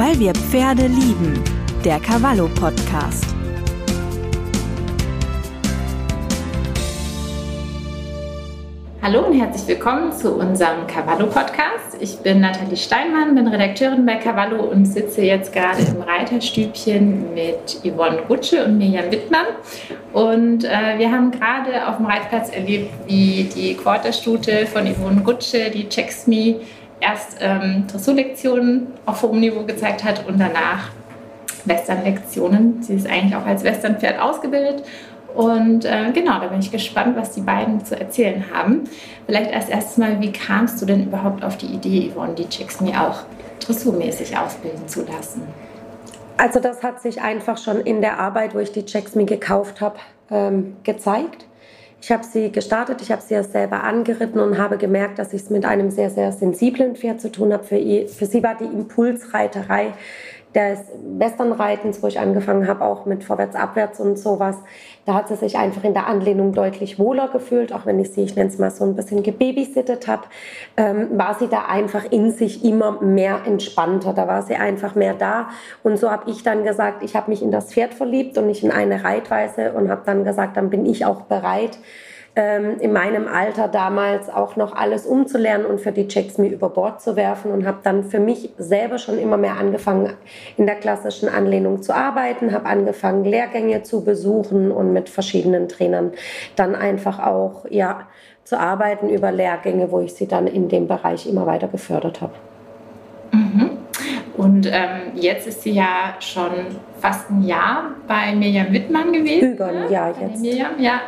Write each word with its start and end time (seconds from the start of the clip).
Weil 0.00 0.18
wir 0.18 0.32
Pferde 0.32 0.86
lieben. 0.86 1.44
Der 1.84 2.00
Cavallo 2.00 2.48
Podcast. 2.58 3.26
Hallo 9.02 9.26
und 9.26 9.38
herzlich 9.38 9.68
willkommen 9.68 10.10
zu 10.10 10.36
unserem 10.36 10.86
Cavallo 10.86 11.26
Podcast. 11.26 11.98
Ich 12.00 12.16
bin 12.20 12.40
Nathalie 12.40 12.78
Steinmann, 12.78 13.34
bin 13.34 13.46
Redakteurin 13.46 14.06
bei 14.06 14.14
Cavallo 14.14 14.62
und 14.62 14.86
sitze 14.86 15.20
jetzt 15.20 15.52
gerade 15.52 15.82
im 15.82 16.00
Reiterstübchen 16.00 17.34
mit 17.34 17.82
Yvonne 17.84 18.22
Rutsche 18.26 18.64
und 18.64 18.78
Mirjam 18.78 19.10
Wittmann. 19.10 19.48
Und 20.14 20.64
äh, 20.64 20.96
wir 20.96 21.12
haben 21.12 21.30
gerade 21.30 21.86
auf 21.86 21.98
dem 21.98 22.06
Reitplatz 22.06 22.48
erlebt, 22.48 22.90
wie 23.06 23.50
die 23.54 23.74
Quarterstute 23.74 24.66
von 24.66 24.86
Yvonne 24.86 25.22
Rutsche, 25.26 25.70
die 25.70 25.90
Checks 25.90 26.26
Me, 26.26 26.56
erst 27.00 27.36
ähm, 27.40 27.86
Dressurlektionen 27.90 28.88
auf 29.06 29.22
hohem 29.22 29.40
Niveau 29.40 29.64
gezeigt 29.64 30.04
hat 30.04 30.26
und 30.26 30.38
danach 30.38 30.90
Westernlektionen. 31.64 32.82
Sie 32.82 32.94
ist 32.94 33.06
eigentlich 33.06 33.36
auch 33.36 33.46
als 33.46 33.64
Westernpferd 33.64 34.20
ausgebildet 34.20 34.84
und 35.34 35.84
äh, 35.84 36.10
genau, 36.12 36.40
da 36.40 36.48
bin 36.48 36.60
ich 36.60 36.70
gespannt, 36.70 37.16
was 37.16 37.32
die 37.32 37.40
beiden 37.40 37.84
zu 37.84 37.98
erzählen 37.98 38.44
haben. 38.52 38.84
Vielleicht 39.26 39.52
als 39.52 39.68
erstes 39.68 39.96
mal, 39.96 40.20
wie 40.20 40.32
kamst 40.32 40.80
du 40.82 40.86
denn 40.86 41.04
überhaupt 41.04 41.44
auf 41.44 41.56
die 41.56 41.66
Idee, 41.66 42.10
Yvonne, 42.12 42.34
die 42.34 42.48
Chicks 42.48 42.80
mir 42.80 43.00
auch 43.00 43.20
dressurmäßig 43.60 44.36
ausbilden 44.36 44.88
zu 44.88 45.04
lassen? 45.04 45.42
Also 46.36 46.58
das 46.58 46.82
hat 46.82 47.00
sich 47.02 47.20
einfach 47.20 47.58
schon 47.58 47.80
in 47.80 48.00
der 48.00 48.18
Arbeit, 48.18 48.54
wo 48.54 48.58
ich 48.58 48.72
die 48.72 48.84
Checks 48.84 49.14
mir 49.14 49.26
gekauft 49.26 49.80
habe, 49.80 49.96
ähm, 50.30 50.76
gezeigt. 50.84 51.46
Ich 52.02 52.10
habe 52.10 52.24
sie 52.24 52.50
gestartet, 52.50 53.02
ich 53.02 53.12
habe 53.12 53.20
sie 53.20 53.34
ja 53.34 53.42
selber 53.42 53.84
angeritten 53.84 54.40
und 54.40 54.56
habe 54.58 54.78
gemerkt, 54.78 55.18
dass 55.18 55.34
ich 55.34 55.42
es 55.42 55.50
mit 55.50 55.64
einem 55.66 55.90
sehr, 55.90 56.08
sehr 56.08 56.32
sensiblen 56.32 56.96
Pferd 56.96 57.20
zu 57.20 57.30
tun 57.30 57.52
habe. 57.52 57.64
Für, 57.64 57.78
für 58.08 58.26
sie 58.26 58.42
war 58.42 58.56
die 58.56 58.64
Impulsreiterei 58.64 59.92
des 60.54 60.80
Westernreitens, 61.18 62.02
wo 62.02 62.08
ich 62.08 62.18
angefangen 62.18 62.66
habe, 62.66 62.84
auch 62.84 63.06
mit 63.06 63.22
Vorwärts, 63.22 63.54
Abwärts 63.54 64.00
und 64.00 64.18
sowas, 64.18 64.56
da 65.06 65.14
hat 65.14 65.28
sie 65.28 65.36
sich 65.36 65.56
einfach 65.56 65.84
in 65.84 65.94
der 65.94 66.08
Anlehnung 66.08 66.52
deutlich 66.52 66.98
wohler 66.98 67.28
gefühlt, 67.28 67.72
auch 67.72 67.86
wenn 67.86 68.00
ich 68.00 68.10
sie, 68.10 68.22
ich 68.22 68.34
nenne 68.34 68.48
es 68.48 68.58
mal 68.58 68.70
so 68.70 68.84
ein 68.84 68.96
bisschen 68.96 69.22
gebabysittet 69.22 70.08
habe, 70.08 70.22
ähm, 70.76 71.08
war 71.12 71.34
sie 71.38 71.46
da 71.46 71.66
einfach 71.66 72.04
in 72.10 72.32
sich 72.32 72.64
immer 72.64 73.00
mehr 73.00 73.40
entspannter, 73.46 74.12
da 74.12 74.26
war 74.26 74.42
sie 74.42 74.56
einfach 74.56 74.96
mehr 74.96 75.14
da. 75.14 75.50
Und 75.84 75.98
so 75.98 76.10
habe 76.10 76.28
ich 76.30 76.42
dann 76.42 76.64
gesagt, 76.64 77.04
ich 77.04 77.14
habe 77.14 77.30
mich 77.30 77.42
in 77.42 77.52
das 77.52 77.72
Pferd 77.72 77.94
verliebt 77.94 78.36
und 78.36 78.46
nicht 78.46 78.64
in 78.64 78.72
eine 78.72 79.04
Reitweise 79.04 79.72
und 79.72 79.88
habe 79.88 80.02
dann 80.04 80.24
gesagt, 80.24 80.56
dann 80.56 80.68
bin 80.68 80.84
ich 80.84 81.04
auch 81.04 81.22
bereit, 81.22 81.78
ähm, 82.36 82.78
in 82.78 82.92
meinem 82.92 83.26
Alter 83.26 83.66
damals 83.66 84.28
auch 84.28 84.54
noch 84.54 84.74
alles 84.74 85.04
umzulernen 85.04 85.66
und 85.66 85.80
für 85.80 85.90
die 85.90 86.06
Checks 86.06 86.38
mir 86.38 86.48
über 86.48 86.68
Bord 86.68 87.02
zu 87.02 87.16
werfen 87.16 87.50
und 87.50 87.66
habe 87.66 87.78
dann 87.82 88.04
für 88.04 88.20
mich 88.20 88.50
selber 88.56 88.98
schon 88.98 89.18
immer 89.18 89.36
mehr 89.36 89.56
angefangen, 89.56 90.12
in 90.56 90.66
der 90.66 90.76
klassischen 90.76 91.28
Anlehnung 91.28 91.82
zu 91.82 91.94
arbeiten, 91.94 92.52
habe 92.52 92.66
angefangen, 92.66 93.24
Lehrgänge 93.24 93.82
zu 93.82 94.04
besuchen 94.04 94.70
und 94.70 94.92
mit 94.92 95.08
verschiedenen 95.08 95.68
Trainern 95.68 96.12
dann 96.54 96.76
einfach 96.76 97.18
auch 97.18 97.64
ja, 97.68 98.06
zu 98.44 98.58
arbeiten 98.58 99.08
über 99.08 99.32
Lehrgänge, 99.32 99.90
wo 99.90 100.00
ich 100.00 100.14
sie 100.14 100.28
dann 100.28 100.46
in 100.46 100.68
dem 100.68 100.86
Bereich 100.86 101.26
immer 101.26 101.46
weiter 101.46 101.68
gefördert 101.68 102.20
habe. 102.20 102.34
Mhm. 103.32 103.70
Und 104.36 104.66
ähm, 104.66 105.12
jetzt 105.16 105.46
ist 105.46 105.62
sie 105.62 105.72
ja 105.72 106.14
schon 106.20 106.50
fast 106.98 107.28
ein 107.30 107.42
Jahr 107.42 107.90
bei 108.06 108.34
Mirjam 108.34 108.72
Wittmann 108.72 109.12
gewesen. 109.12 109.54
Über 109.54 109.66
ein 109.66 109.90
Jahr 109.90 110.08
ne? 110.10 110.28
jetzt. 110.28 110.40
Mirjam, 110.40 110.78
ja. 110.78 111.00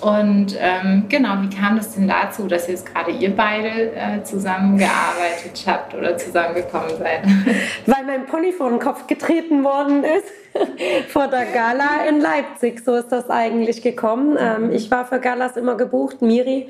Und 0.00 0.56
ähm, 0.58 1.04
genau, 1.08 1.42
wie 1.42 1.54
kam 1.54 1.76
das 1.76 1.94
denn 1.94 2.08
dazu, 2.08 2.46
dass 2.46 2.68
jetzt 2.68 2.86
gerade 2.86 3.10
ihr 3.10 3.34
beide 3.34 3.92
äh, 3.94 4.22
zusammengearbeitet 4.22 5.64
habt 5.66 5.94
oder 5.94 6.16
zusammengekommen 6.16 6.90
seid? 6.98 7.24
Weil 7.86 8.04
mein 8.06 8.26
Pony 8.26 8.52
vor 8.52 8.70
den 8.70 8.78
Kopf 8.78 9.06
getreten 9.06 9.62
worden 9.62 10.04
ist 10.04 11.08
vor 11.12 11.28
der 11.28 11.44
Gala 11.46 12.06
in 12.08 12.20
Leipzig. 12.20 12.82
So 12.84 12.94
ist 12.94 13.08
das 13.12 13.28
eigentlich 13.28 13.82
gekommen. 13.82 14.38
Ähm, 14.40 14.72
ich 14.72 14.90
war 14.90 15.04
für 15.04 15.20
Galas 15.20 15.56
immer 15.56 15.76
gebucht, 15.76 16.22
Miri 16.22 16.68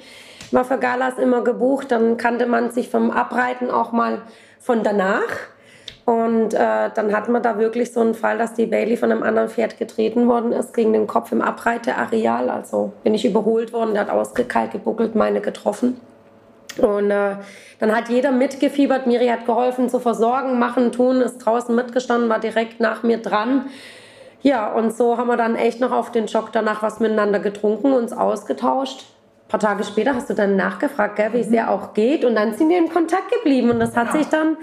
war 0.51 0.65
für 0.65 0.79
Galas 0.79 1.19
immer 1.19 1.43
gebucht. 1.45 1.93
Dann 1.93 2.17
kannte 2.17 2.47
man 2.47 2.71
sich 2.71 2.89
vom 2.89 3.11
Abreiten 3.11 3.71
auch 3.71 3.93
mal 3.93 4.23
von 4.59 4.83
danach. 4.83 5.21
Und 6.05 6.55
äh, 6.55 6.91
dann 6.95 7.13
hatten 7.13 7.33
wir 7.33 7.41
da 7.41 7.59
wirklich 7.59 7.93
so 7.93 8.01
einen 8.01 8.15
Fall, 8.15 8.39
dass 8.39 8.55
die 8.55 8.67
Bailey 8.67 8.97
von 8.97 9.13
einem 9.13 9.23
anderen 9.23 9.49
Pferd 9.49 9.79
getreten 9.79 10.29
worden 10.29 10.53
ist 10.53 10.75
gegen 10.75 10.93
den 10.93 11.07
Kopf 11.07 11.31
im 11.33 11.43
Abreiteareal. 11.43 12.51
Also 12.51 12.93
bin 13.05 13.15
ich 13.15 13.25
überholt 13.25 13.73
worden, 13.73 13.93
der 13.93 14.03
hat 14.03 14.11
ausgekalt 14.11 14.73
gebuckelt, 14.73 15.15
meine 15.15 15.41
getroffen. 15.41 16.01
Und 16.79 17.11
äh, 17.11 17.37
dann 17.79 17.95
hat 17.95 18.09
jeder 18.09 18.33
mitgefiebert. 18.33 19.07
Miri 19.07 19.29
hat 19.29 19.47
geholfen 19.47 19.89
zu 19.89 19.99
versorgen, 19.99 20.59
machen, 20.59 20.93
tun, 20.93 21.21
ist 21.21 21.39
draußen 21.39 21.75
mitgestanden, 21.75 22.29
war 22.29 22.41
direkt 22.41 22.81
nach 22.81 23.03
mir 23.03 23.19
dran. 23.19 23.67
Ja, 24.43 24.73
und 24.73 24.97
so 24.97 25.19
haben 25.19 25.29
wir 25.29 25.37
dann 25.37 25.57
echt 25.57 25.81
noch 25.81 25.93
auf 25.93 26.11
den 26.11 26.29
Schock 26.29 26.51
danach 26.53 26.83
was 26.83 27.01
miteinander 27.01 27.41
getrunken, 27.41 27.93
uns 27.93 28.13
ausgetauscht. 28.13 29.05
Ein 29.47 29.49
paar 29.49 29.61
Tage 29.61 29.85
später 29.85 30.15
hast 30.15 30.31
du 30.31 30.35
dann 30.35 30.57
nachgefragt, 30.57 31.17
gell, 31.17 31.33
wie 31.33 31.41
es 31.41 31.51
ihr 31.51 31.71
auch 31.71 31.93
geht. 31.93 32.25
Und 32.25 32.37
dann 32.37 32.55
sind 32.55 32.69
wir 32.69 32.79
im 32.79 32.89
Kontakt 32.89 33.31
geblieben. 33.33 33.71
Und 33.71 33.81
das 33.81 33.97
hat 33.97 34.09
ja. 34.09 34.13
sich 34.13 34.29
dann 34.29 34.57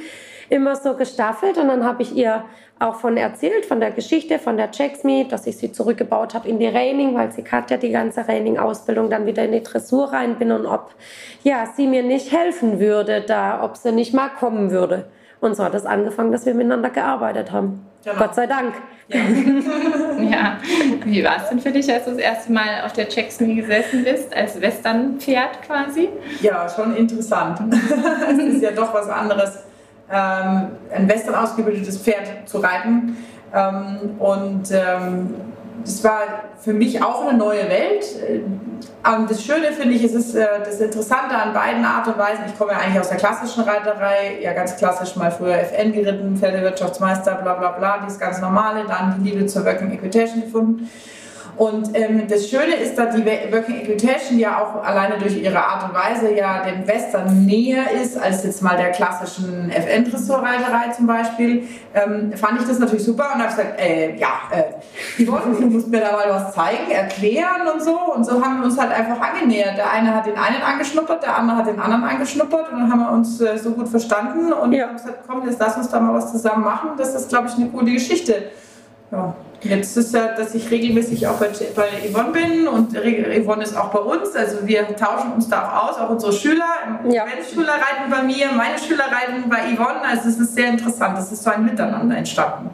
immer 0.49 0.75
so 0.75 0.93
gestaffelt 0.95 1.57
und 1.57 1.67
dann 1.67 1.83
habe 1.83 2.03
ich 2.03 2.15
ihr 2.15 2.43
auch 2.79 2.95
von 2.95 3.17
erzählt, 3.17 3.65
von 3.65 3.79
der 3.79 3.91
Geschichte, 3.91 4.39
von 4.39 4.57
der 4.57 4.71
Checksmeet, 4.71 5.31
dass 5.31 5.47
ich 5.47 5.57
sie 5.57 5.71
zurückgebaut 5.71 6.33
habe 6.33 6.47
in 6.47 6.59
die 6.59 6.67
Reining, 6.67 7.15
weil 7.15 7.31
sie 7.31 7.43
hat 7.43 7.71
ja 7.71 7.77
die 7.77 7.91
ganze 7.91 8.27
Reining-Ausbildung 8.27 9.09
dann 9.09 9.25
wieder 9.25 9.45
in 9.45 9.51
die 9.51 9.63
Dressur 9.63 10.13
rein 10.13 10.35
bin 10.35 10.51
und 10.51 10.65
ob 10.65 10.93
ja, 11.43 11.65
sie 11.75 11.87
mir 11.87 12.03
nicht 12.03 12.31
helfen 12.31 12.79
würde 12.79 13.21
da, 13.21 13.63
ob 13.63 13.77
sie 13.77 13.91
nicht 13.91 14.13
mal 14.13 14.29
kommen 14.29 14.71
würde. 14.71 15.05
Und 15.39 15.55
so 15.55 15.63
hat 15.63 15.73
es 15.75 15.85
angefangen, 15.85 16.31
dass 16.31 16.45
wir 16.45 16.53
miteinander 16.53 16.89
gearbeitet 16.89 17.51
haben. 17.51 17.85
Genau. 18.03 18.19
Gott 18.19 18.35
sei 18.35 18.47
Dank. 18.47 18.73
Ja. 19.07 19.19
ja. 20.19 20.57
Wie 21.03 21.23
war 21.23 21.37
es 21.37 21.49
denn 21.49 21.59
für 21.59 21.71
dich, 21.71 21.91
als 21.91 22.05
du 22.05 22.11
das 22.11 22.19
erste 22.19 22.51
Mal 22.51 22.81
auf 22.85 22.93
der 22.93 23.07
Checksme 23.07 23.53
gesessen 23.55 24.03
bist, 24.03 24.35
als 24.35 24.59
Westernpferd 24.59 25.61
quasi? 25.63 26.09
Ja, 26.41 26.67
schon 26.69 26.95
interessant. 26.95 27.59
es 28.31 28.37
ist 28.37 28.61
ja 28.61 28.71
doch 28.71 28.93
was 28.93 29.09
anderes 29.09 29.66
ähm, 30.11 30.67
ein 30.93 31.09
western 31.09 31.35
ausgebildetes 31.35 31.97
Pferd 31.97 32.47
zu 32.47 32.59
reiten. 32.59 33.17
Ähm, 33.53 34.15
und 34.19 34.71
ähm, 34.71 35.35
das 35.83 36.03
war 36.03 36.19
für 36.59 36.73
mich 36.73 37.01
auch 37.01 37.25
eine 37.25 37.37
neue 37.37 37.69
Welt. 37.69 38.05
Und 39.05 39.31
das 39.31 39.43
Schöne 39.43 39.71
finde 39.71 39.95
ich, 39.95 40.03
es 40.03 40.13
ist 40.13 40.35
äh, 40.35 40.45
das 40.63 40.81
Interessante 40.81 41.35
an 41.35 41.53
beiden 41.53 41.85
Art 41.85 42.07
und 42.07 42.17
Weisen. 42.17 42.43
Ich 42.47 42.57
komme 42.57 42.73
ja 42.73 42.79
eigentlich 42.79 42.99
aus 42.99 43.09
der 43.09 43.17
klassischen 43.17 43.63
Reiterei, 43.63 44.39
ja 44.41 44.53
ganz 44.53 44.75
klassisch 44.75 45.15
mal 45.15 45.31
früher 45.31 45.59
FN 45.59 45.93
geritten, 45.93 46.35
Pferdewirtschaftsmeister, 46.35 47.35
bla 47.35 47.53
bla 47.53 47.71
bla, 47.71 47.99
dieses 47.99 48.19
ganz 48.19 48.41
normale, 48.41 48.85
dann 48.87 49.23
die 49.23 49.29
Liebe 49.29 49.45
zur 49.45 49.65
Working 49.65 49.91
Equitation 49.91 50.41
gefunden. 50.41 50.89
Und 51.57 51.97
ähm, 51.97 52.27
das 52.29 52.49
Schöne 52.49 52.75
ist, 52.75 52.95
dass 52.99 53.15
die 53.15 53.25
Working 53.25 53.81
Equitation 53.81 54.37
ja 54.37 54.61
auch 54.61 54.83
alleine 54.83 55.17
durch 55.17 55.41
ihre 55.41 55.57
Art 55.57 55.85
und 55.85 55.95
Weise 55.95 56.31
ja 56.35 56.63
dem 56.63 56.87
Western 56.87 57.45
näher 57.47 57.91
ist 57.99 58.15
als 58.15 58.43
jetzt 58.43 58.61
mal 58.61 58.77
der 58.77 58.91
klassischen 58.91 59.71
FN-Dressurreiterei 59.71 60.91
zum 60.95 61.07
Beispiel. 61.07 61.67
Ähm, 61.95 62.31
fand 62.35 62.61
ich 62.61 62.67
das 62.67 62.77
natürlich 62.77 63.03
super 63.03 63.31
und 63.33 63.41
habe 63.41 63.49
gesagt, 63.49 63.79
äh, 63.79 64.15
ja, 64.17 64.27
äh, 64.51 65.23
Yvonne, 65.23 65.55
du 65.59 65.65
musst 65.65 65.87
mir 65.87 65.99
da 65.99 66.11
mal 66.11 66.29
was 66.29 66.53
zeigen, 66.53 66.91
erklären 66.91 67.67
und 67.73 67.81
so. 67.81 67.97
Und 68.13 68.23
so 68.23 68.39
haben 68.43 68.59
wir 68.59 68.65
uns 68.65 68.77
halt 68.77 68.91
einfach 68.91 69.19
angenähert. 69.19 69.77
Der 69.77 69.89
eine 69.91 70.13
hat 70.13 70.27
den 70.27 70.37
einen 70.37 70.61
angeschnuppert, 70.61 71.23
der 71.23 71.37
andere 71.37 71.57
hat 71.57 71.67
den 71.67 71.79
anderen 71.79 72.03
angeschnuppert 72.03 72.71
und 72.71 72.81
dann 72.81 72.91
haben 72.91 72.99
wir 72.99 73.11
uns 73.11 73.41
äh, 73.41 73.57
so 73.57 73.71
gut 73.71 73.89
verstanden 73.89 74.53
und 74.53 74.73
ja. 74.73 74.89
haben 74.89 74.95
gesagt, 74.95 75.23
komm, 75.27 75.43
jetzt 75.47 75.59
lass 75.59 75.75
uns 75.75 75.89
da 75.89 75.99
mal 75.99 76.13
was 76.13 76.31
zusammen 76.31 76.63
machen. 76.63 76.91
Das 76.97 77.15
ist, 77.15 77.29
glaube 77.29 77.47
ich, 77.47 77.55
eine 77.55 77.69
coole 77.69 77.93
Geschichte. 77.93 78.51
Ja. 79.11 79.35
Jetzt 79.61 79.97
ist 79.97 80.13
ja, 80.13 80.35
dass 80.35 80.53
ich 80.53 80.69
regelmäßig 80.69 81.25
auch 81.27 81.39
bei, 81.39 81.49
bei 81.75 81.87
Yvonne 82.11 82.31
bin 82.31 82.67
und 82.67 82.93
Yvonne 82.93 83.63
ist 83.63 83.75
auch 83.75 83.89
bei 83.89 83.99
uns. 83.99 84.35
Also 84.35 84.67
wir 84.67 84.95
tauschen 84.95 85.33
uns 85.33 85.49
da 85.49 85.63
auch 85.63 85.89
aus, 85.89 85.97
auch 85.97 86.09
unsere 86.11 86.31
Schüler. 86.31 86.65
Ja. 87.09 87.25
Meine 87.25 87.43
Schüler 87.43 87.73
reiten 87.73 88.11
bei 88.11 88.21
mir, 88.21 88.51
meine 88.51 88.77
Schüler 88.77 89.05
reiten 89.05 89.49
bei 89.49 89.75
Yvonne. 89.75 90.01
Also 90.07 90.29
es 90.29 90.39
ist 90.39 90.53
sehr 90.53 90.69
interessant. 90.69 91.17
Es 91.17 91.31
ist 91.31 91.43
so 91.43 91.49
ein 91.49 91.65
Miteinander 91.65 92.15
entstanden. 92.15 92.69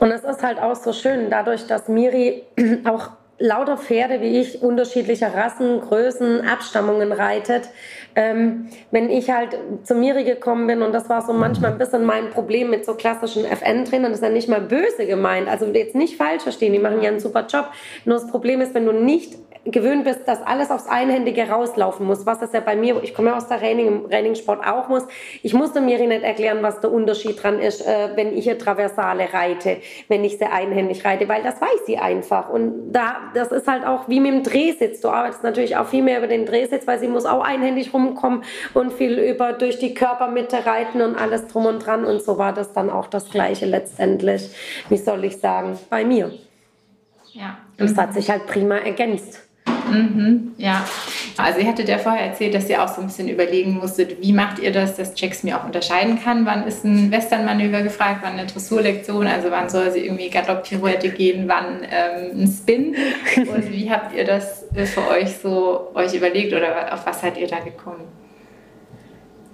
Und 0.00 0.10
es 0.10 0.24
ist 0.24 0.42
halt 0.42 0.58
auch 0.58 0.76
so 0.76 0.92
schön, 0.92 1.28
dadurch, 1.28 1.66
dass 1.66 1.88
Miri 1.88 2.44
auch 2.84 3.10
lauter 3.38 3.76
Pferde 3.76 4.20
wie 4.20 4.40
ich 4.40 4.62
unterschiedlicher 4.62 5.34
Rassen, 5.34 5.80
Größen, 5.80 6.46
Abstammungen 6.46 7.12
reitet. 7.12 7.68
Ähm, 8.14 8.68
wenn 8.90 9.10
ich 9.10 9.30
halt 9.30 9.58
zu 9.82 9.94
Miri 9.94 10.24
gekommen 10.24 10.66
bin 10.66 10.80
und 10.82 10.92
das 10.92 11.08
war 11.10 11.20
so 11.20 11.34
manchmal 11.34 11.72
ein 11.72 11.78
bisschen 11.78 12.04
mein 12.04 12.30
Problem 12.30 12.70
mit 12.70 12.86
so 12.86 12.94
klassischen 12.94 13.44
FN-Trainern, 13.44 14.10
das 14.10 14.20
ist 14.20 14.26
ja 14.26 14.30
nicht 14.30 14.48
mal 14.48 14.62
böse 14.62 15.06
gemeint, 15.06 15.48
also 15.48 15.66
jetzt 15.66 15.94
nicht 15.94 16.16
falsch 16.16 16.42
verstehen, 16.42 16.72
die 16.72 16.78
machen 16.78 17.02
ja 17.02 17.10
einen 17.10 17.20
super 17.20 17.46
Job. 17.46 17.70
Nur 18.06 18.18
das 18.18 18.26
Problem 18.26 18.62
ist, 18.62 18.74
wenn 18.74 18.86
du 18.86 18.92
nicht 18.92 19.34
gewöhnt 19.66 20.04
bist, 20.04 20.26
dass 20.26 20.42
alles 20.42 20.70
aufs 20.70 20.86
Einhändige 20.86 21.48
rauslaufen 21.48 22.06
muss, 22.06 22.24
was 22.24 22.38
das 22.38 22.52
ja 22.52 22.60
bei 22.60 22.76
mir, 22.76 23.02
ich 23.02 23.14
komme 23.14 23.30
ja 23.30 23.36
aus 23.36 23.48
der 23.48 23.58
Training, 23.58 24.08
Trainingssport 24.08 24.66
auch 24.66 24.88
muss. 24.88 25.04
Ich 25.42 25.54
musste 25.54 25.80
mir 25.80 25.98
nicht 25.98 26.22
erklären, 26.22 26.58
was 26.62 26.80
der 26.80 26.92
Unterschied 26.92 27.42
dran 27.42 27.58
ist, 27.58 27.86
äh, 27.86 28.10
wenn 28.14 28.36
ich 28.36 28.48
eine 28.48 28.58
Traversale 28.58 29.32
reite, 29.32 29.78
wenn 30.08 30.24
ich 30.24 30.38
sie 30.38 30.44
einhändig 30.44 31.04
reite, 31.04 31.28
weil 31.28 31.42
das 31.42 31.60
weiß 31.60 31.86
sie 31.86 31.98
einfach. 31.98 32.48
Und 32.48 32.92
da, 32.92 33.16
das 33.34 33.52
ist 33.52 33.66
halt 33.66 33.86
auch 33.86 34.08
wie 34.08 34.20
mit 34.20 34.32
dem 34.32 34.42
Drehsitz. 34.42 35.00
Du 35.00 35.08
arbeitest 35.08 35.42
natürlich 35.42 35.76
auch 35.76 35.86
viel 35.86 36.02
mehr 36.02 36.18
über 36.18 36.28
den 36.28 36.46
Drehsitz, 36.46 36.86
weil 36.86 36.98
sie 36.98 37.08
muss 37.08 37.26
auch 37.26 37.42
einhändig 37.42 37.92
rumkommen 37.92 38.44
und 38.74 38.92
viel 38.92 39.18
über 39.18 39.52
durch 39.52 39.78
die 39.78 39.94
Körpermitte 39.94 40.64
reiten 40.66 41.00
und 41.00 41.16
alles 41.16 41.48
drum 41.48 41.66
und 41.66 41.84
dran. 41.84 42.04
Und 42.04 42.22
so 42.22 42.38
war 42.38 42.52
das 42.52 42.72
dann 42.72 42.90
auch 42.90 43.06
das 43.06 43.30
Gleiche 43.30 43.66
letztendlich. 43.66 44.50
Wie 44.88 44.96
soll 44.96 45.24
ich 45.24 45.38
sagen? 45.38 45.78
Bei 45.90 46.04
mir. 46.04 46.32
Ja. 47.32 47.58
Und 47.78 47.90
es 47.90 47.96
hat 47.96 48.14
sich 48.14 48.30
halt 48.30 48.46
prima 48.46 48.76
ergänzt. 48.76 49.45
Mhm, 49.90 50.52
ja, 50.58 50.84
also 51.36 51.60
ihr 51.60 51.66
hattet 51.66 51.88
ja 51.88 51.98
vorher 51.98 52.26
erzählt, 52.26 52.54
dass 52.54 52.68
ihr 52.68 52.82
auch 52.82 52.88
so 52.88 53.00
ein 53.00 53.06
bisschen 53.06 53.28
überlegen 53.28 53.74
musstet, 53.74 54.20
wie 54.20 54.32
macht 54.32 54.58
ihr 54.58 54.72
das, 54.72 54.96
dass 54.96 55.18
Jax 55.20 55.42
mir 55.42 55.58
auch 55.58 55.64
unterscheiden 55.64 56.22
kann, 56.22 56.46
wann 56.46 56.66
ist 56.66 56.84
ein 56.84 57.10
Westernmanöver 57.10 57.82
gefragt, 57.82 58.20
wann 58.22 58.34
eine 58.34 58.46
Dressurlektion, 58.46 59.26
also 59.26 59.50
wann 59.50 59.68
soll 59.68 59.90
sie 59.90 60.00
irgendwie 60.00 60.30
Galopp-Pirouette 60.30 61.10
gehen, 61.10 61.48
wann 61.48 61.82
ähm, 61.82 62.42
ein 62.42 62.48
Spin? 62.48 62.96
Und 63.36 63.72
wie 63.72 63.90
habt 63.90 64.14
ihr 64.14 64.24
das 64.24 64.64
für 64.74 65.08
euch 65.08 65.36
so 65.36 65.90
euch 65.94 66.14
überlegt 66.14 66.52
oder 66.52 66.92
auf 66.92 67.06
was 67.06 67.20
seid 67.20 67.38
ihr 67.38 67.46
da 67.46 67.60
gekommen? 67.60 68.04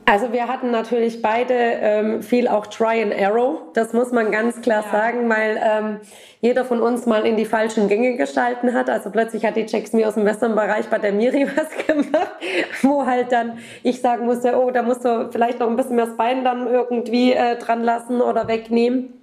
Also 0.04 0.32
wir 0.32 0.48
hatten 0.48 0.70
natürlich 0.70 1.22
beide 1.22 1.54
ähm, 1.54 2.22
viel 2.22 2.48
auch 2.48 2.66
Try 2.66 3.02
and 3.02 3.14
Arrow, 3.14 3.60
das 3.72 3.92
muss 3.92 4.10
man 4.10 4.32
ganz 4.32 4.60
klar 4.60 4.84
ja. 4.84 4.90
sagen, 4.90 5.28
weil 5.28 5.60
ähm, 5.62 6.00
jeder 6.40 6.64
von 6.64 6.80
uns 6.82 7.06
mal 7.06 7.24
in 7.24 7.36
die 7.36 7.44
falschen 7.44 7.88
Gänge 7.88 8.16
gestalten 8.16 8.74
hat. 8.74 8.90
Also 8.90 9.10
plötzlich 9.10 9.44
hat 9.44 9.54
die 9.54 9.64
Checks 9.64 9.92
mir 9.92 10.08
aus 10.08 10.14
dem 10.14 10.24
Western-Bereich 10.24 10.88
bei 10.88 10.98
der 10.98 11.12
Miri 11.12 11.46
was 11.56 11.86
gemacht, 11.86 12.32
wo 12.82 13.06
halt 13.06 13.30
dann 13.30 13.58
ich 13.84 14.00
sagen 14.00 14.26
musste, 14.26 14.58
oh, 14.58 14.70
da 14.72 14.82
musst 14.82 15.04
du 15.04 15.30
vielleicht 15.30 15.60
noch 15.60 15.68
ein 15.68 15.76
bisschen 15.76 15.96
mehr 15.96 16.06
das 16.06 16.16
Bein 16.16 16.44
dann 16.44 16.66
irgendwie 16.66 17.32
äh, 17.32 17.56
dran 17.56 17.84
lassen 17.84 18.20
oder 18.20 18.48
wegnehmen. 18.48 19.21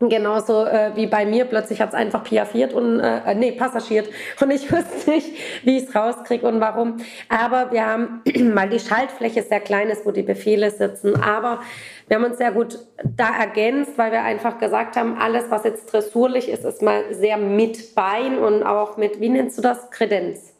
Genauso 0.00 0.64
äh, 0.66 0.90
wie 0.96 1.06
bei 1.06 1.24
mir, 1.24 1.44
plötzlich 1.44 1.80
hat 1.80 1.90
es 1.90 1.94
einfach 1.94 2.24
piaffiert 2.24 2.72
und, 2.72 2.98
äh, 2.98 3.20
äh 3.30 3.34
nee, 3.34 3.52
passagiert 3.52 4.08
und 4.40 4.50
ich 4.50 4.70
wusste 4.72 5.10
nicht, 5.10 5.30
wie 5.62 5.78
ich 5.78 5.84
es 5.84 5.94
rauskriege 5.94 6.46
und 6.48 6.60
warum. 6.60 6.96
Aber 7.28 7.70
wir 7.70 7.86
haben, 7.86 8.20
weil 8.54 8.68
die 8.70 8.80
Schaltfläche 8.80 9.42
sehr 9.42 9.60
klein 9.60 9.90
ist, 9.90 10.04
wo 10.04 10.10
die 10.10 10.22
Befehle 10.22 10.70
sitzen, 10.70 11.22
aber 11.22 11.60
wir 12.08 12.16
haben 12.16 12.24
uns 12.24 12.38
sehr 12.38 12.50
gut 12.50 12.78
da 13.04 13.28
ergänzt, 13.38 13.92
weil 13.96 14.10
wir 14.10 14.22
einfach 14.22 14.58
gesagt 14.58 14.96
haben, 14.96 15.16
alles, 15.16 15.44
was 15.50 15.62
jetzt 15.62 15.86
dressurlich 15.92 16.48
ist, 16.48 16.64
ist 16.64 16.82
mal 16.82 17.14
sehr 17.14 17.36
mit 17.36 17.94
Bein 17.94 18.38
und 18.38 18.64
auch 18.64 18.96
mit, 18.96 19.20
wie 19.20 19.28
nennst 19.28 19.58
du 19.58 19.62
das? 19.62 19.90
Kredenz. 19.90 20.54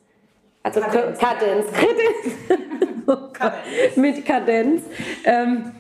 Also 0.63 0.81
Kadenz. 0.81 1.19
Kadenz. 1.19 1.67
Kadenz. 1.73 3.33
Kadenz. 3.33 3.97
mit 3.97 4.25
Kadenz. 4.25 4.83
Ähm, 5.25 5.73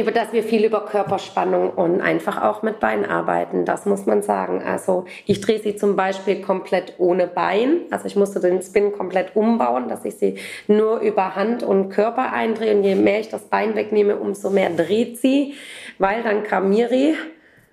über 0.00 0.10
dass 0.10 0.32
wir 0.32 0.42
viel 0.42 0.64
über 0.64 0.86
Körperspannung 0.86 1.70
und 1.70 2.00
einfach 2.00 2.40
auch 2.42 2.62
mit 2.62 2.80
Bein 2.80 3.04
arbeiten. 3.04 3.66
Das 3.66 3.84
muss 3.84 4.06
man 4.06 4.22
sagen. 4.22 4.62
Also 4.62 5.04
ich 5.26 5.42
drehe 5.42 5.60
sie 5.60 5.76
zum 5.76 5.96
Beispiel 5.96 6.40
komplett 6.40 6.94
ohne 6.96 7.26
Bein. 7.26 7.82
Also 7.90 8.06
ich 8.06 8.16
musste 8.16 8.40
den 8.40 8.62
Spin 8.62 8.92
komplett 8.92 9.36
umbauen, 9.36 9.88
dass 9.88 10.04
ich 10.06 10.16
sie 10.16 10.38
nur 10.66 11.00
über 11.00 11.36
Hand 11.36 11.62
und 11.62 11.90
Körper 11.90 12.32
eindrehe. 12.32 12.74
Und 12.74 12.84
je 12.84 12.94
mehr 12.94 13.20
ich 13.20 13.28
das 13.28 13.42
Bein 13.42 13.74
wegnehme, 13.74 14.16
umso 14.16 14.48
mehr 14.48 14.70
dreht 14.70 15.18
sie, 15.18 15.54
weil 15.98 16.22
dann 16.22 16.42
Kamiri 16.42 17.14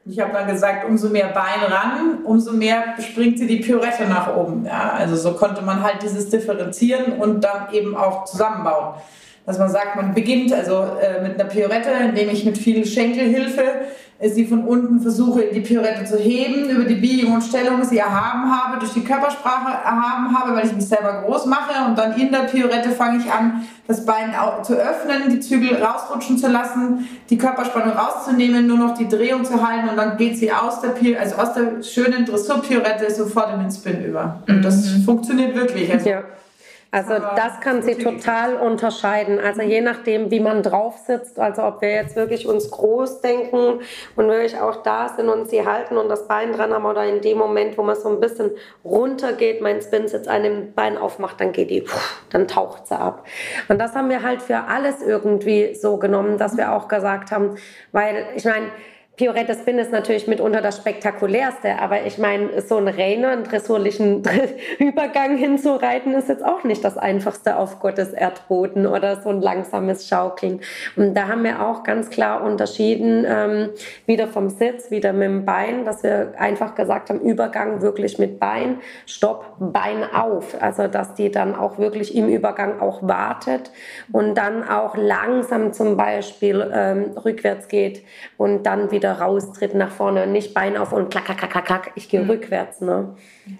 ich 0.06 0.19
habe 0.19 0.33
dann 0.33 0.48
gesagt, 0.48 0.89
umso 0.89 1.10
mehr 1.10 1.27
Bein 1.27 1.72
ran, 1.72 2.24
umso 2.24 2.54
mehr 2.54 2.95
springt 3.00 3.38
sie 3.38 3.45
die 3.45 3.57
Pirouette 3.57 4.06
nach 4.06 4.36
oben. 4.36 4.65
Ja, 4.65 4.94
also 4.94 5.15
so 5.15 5.33
konnte 5.33 5.62
man 5.62 5.83
halt 5.83 6.01
dieses 6.01 6.30
differenzieren 6.30 7.19
und 7.19 7.44
dann 7.44 7.72
eben 7.74 7.95
auch 7.95 8.25
zusammenbauen 8.25 8.95
dass 9.50 9.57
man 9.57 9.72
sagt, 9.72 9.96
man 9.96 10.13
beginnt 10.13 10.54
also 10.54 10.86
äh, 11.01 11.24
mit 11.24 11.40
einer 11.40 11.50
Piorette, 11.50 11.90
indem 12.07 12.30
ich 12.30 12.46
mit 12.46 12.56
viel 12.56 12.86
Schenkelhilfe 12.86 13.63
äh, 14.19 14.30
sie 14.30 14.46
von 14.46 14.63
unten 14.63 15.00
versuche, 15.01 15.42
in 15.42 15.56
die 15.56 15.62
Piorette 15.62 16.06
zu 16.06 16.18
heben, 16.18 16.69
über 16.69 16.84
die 16.84 16.94
Biegung 16.94 17.34
und 17.34 17.42
Stellung 17.42 17.84
sie 17.84 17.98
erhaben 17.98 18.51
habe, 18.51 18.78
durch 18.78 18.94
die 18.94 19.04
Körpersprache 19.04 19.72
erhaben 19.72 20.38
habe, 20.38 20.56
weil 20.56 20.68
ich 20.68 20.74
mich 20.74 20.86
selber 20.86 21.24
groß 21.24 21.48
mache 21.48 21.90
und 21.90 21.98
dann 21.98 22.16
in 22.16 22.31
der 22.31 22.42
Piorette 22.42 22.92
fange 22.92 23.24
ich 23.24 23.31
an, 23.31 23.63
das 23.88 24.06
Bein 24.06 24.36
zu 24.62 24.75
öffnen, 24.75 25.31
die 25.31 25.40
Zügel 25.40 25.81
rausrutschen 25.84 26.38
zu 26.38 26.48
lassen, 26.48 27.10
die 27.31 27.38
Körperspannung 27.40 27.98
rauszunehmen, 27.98 28.68
nur 28.68 28.78
noch 28.78 28.96
die 28.96 29.07
Drehung 29.07 29.46
zu 29.46 29.68
halten 29.68 29.90
und 29.90 29.98
dann 29.98 30.16
geht 30.18 30.38
sie 30.38 30.51
aus 30.51 30.80
der, 30.81 30.90
Pior 30.90 31.19
also 31.19 31.38
aus 31.38 31.54
der 31.54 31.81
schönen 31.81 32.24
Dressur-Piorette 32.24 33.10
sofort 33.10 33.51
in 33.56 33.62
den 33.62 33.72
Spin 33.72 34.06
über. 34.06 34.44
Und 34.48 34.63
das 34.63 34.92
mhm. 34.92 35.01
funktioniert 35.06 35.56
wirklich. 35.56 35.92
Also 35.92 36.07
ja. 36.07 36.22
Also 36.91 37.13
das 37.36 37.59
kann 37.59 37.83
sie 37.83 37.95
total 37.95 38.56
unterscheiden. 38.56 39.39
Also 39.39 39.62
je 39.62 39.81
nachdem, 39.81 40.31
wie 40.31 40.39
man 40.39 40.63
drauf 40.63 40.97
sitzt, 40.97 41.39
also 41.39 41.63
ob 41.63 41.81
wir 41.81 41.91
jetzt 41.91 42.15
wirklich 42.15 42.47
uns 42.47 42.71
groß 42.71 43.21
denken 43.21 43.81
und 44.15 44.27
wirklich 44.27 44.59
auch 44.59 44.81
da 44.81 45.09
sind 45.09 45.30
und 45.30 45.50
sie 45.50 45.68
halten 45.68 45.97
und 45.97 46.09
das 46.09 46.27
Bein 46.27 46.51
dran 46.51 46.74
haben 46.74 46.86
oder 46.86 47.06
in 47.06 47.21
dem 47.21 47.38
Moment, 47.38 47.77
wo 47.77 47.83
man 47.83 47.95
so 47.95 48.09
ein 48.09 48.19
bisschen 48.19 48.51
runter 48.83 49.33
geht, 49.33 49.62
mein 49.62 49.81
Spin 49.81 50.07
sitzt 50.07 50.27
einem 50.27 50.74
Bein 50.74 50.97
aufmacht, 50.97 51.39
dann 51.39 51.51
geht 51.51 51.69
die, 51.69 51.86
dann 52.31 52.47
taucht 52.47 52.88
sie 52.88 52.97
ab. 52.97 53.24
Und 53.68 53.77
das 53.80 53.94
haben 53.94 54.09
wir 54.09 54.24
halt 54.24 54.41
für 54.41 54.57
alles 54.57 55.03
irgendwie 55.03 55.75
so 55.75 55.97
genommen, 55.97 56.39
dass 56.39 56.57
wir 56.57 56.74
auch 56.74 56.88
gesagt 56.88 57.31
haben, 57.31 57.56
weil 57.91 58.25
ich 58.36 58.45
meine, 58.45 58.69
Piorette 59.19 59.54
Spin 59.54 59.80
ist 59.80 59.92
natürlich 59.92 60.27
mitunter 60.27 60.62
das 60.62 60.77
spektakulärste, 60.77 61.77
aber 61.77 62.06
ich 62.06 62.19
meine, 62.19 62.62
so 62.62 62.77
ein 62.77 62.88
Rainer, 62.88 63.31
einen 63.31 63.44
dressurlichen 63.44 64.24
Übergang 64.80 65.36
hinzureiten, 65.36 66.13
ist 66.13 66.30
jetzt 66.30 66.45
auch 66.45 66.63
nicht 66.63 66.86
das 66.86 66.98
einfachste 66.98 67.57
auf 67.57 67.81
Gottes 67.81 68.13
Erdboden 68.13 68.88
oder 68.88 69.21
so 69.21 69.27
ein 69.27 69.42
langsames 69.42 70.07
Schaukeln. 70.07 70.62
Und 70.95 71.16
da 71.16 71.27
haben 71.27 71.44
wir 71.44 71.68
auch 71.68 71.83
ganz 71.83 72.10
klar 72.10 72.42
unterschieden, 72.45 73.25
ähm, 73.27 73.71
wieder 74.06 74.30
vom 74.30 74.48
Sitz, 74.48 74.89
wieder 74.89 75.12
mit 75.12 75.27
dem 75.27 75.44
Bein, 75.44 75.83
dass 75.83 76.01
wir 76.01 76.31
einfach 76.38 76.75
gesagt 76.75 77.10
haben, 77.10 77.19
Übergang 77.19 77.81
wirklich 77.81 78.19
mit 78.19 78.39
Bein, 78.39 78.77
Stopp, 79.06 79.57
Bein 79.60 80.06
auf. 80.13 80.56
Also, 80.62 80.88
dass 80.88 81.13
die 81.15 81.30
dann 81.30 81.56
auch 81.56 81.77
wirklich 81.77 82.15
im 82.15 82.30
Übergang 82.30 82.80
auch 82.80 83.06
wartet 83.06 83.69
und 84.13 84.36
dann 84.36 84.65
auch 84.65 84.95
langsam 84.95 85.74
zum 85.74 85.98
Beispiel 85.98 86.72
ähm, 86.74 87.18
rückwärts 87.18 87.68
geht 87.68 88.06
und 88.38 88.63
dann 88.63 88.92
wieder 88.92 89.09
wieder 89.10 89.22
raustritt 89.22 89.76
nach 89.76 89.92
vorne, 89.92 90.28
nicht 90.28 90.54
Bein 90.54 90.78
auf 90.78 90.94
und 90.94 91.10
klack, 91.10 91.26
klack, 91.26 91.50
klack, 91.50 91.66
klack, 91.66 91.92
ich 91.96 92.10
gehe 92.10 92.22
mhm. 92.22 92.30
rückwärts. 92.30 92.82
Ne? 92.82 93.16
Ja. 93.46 93.54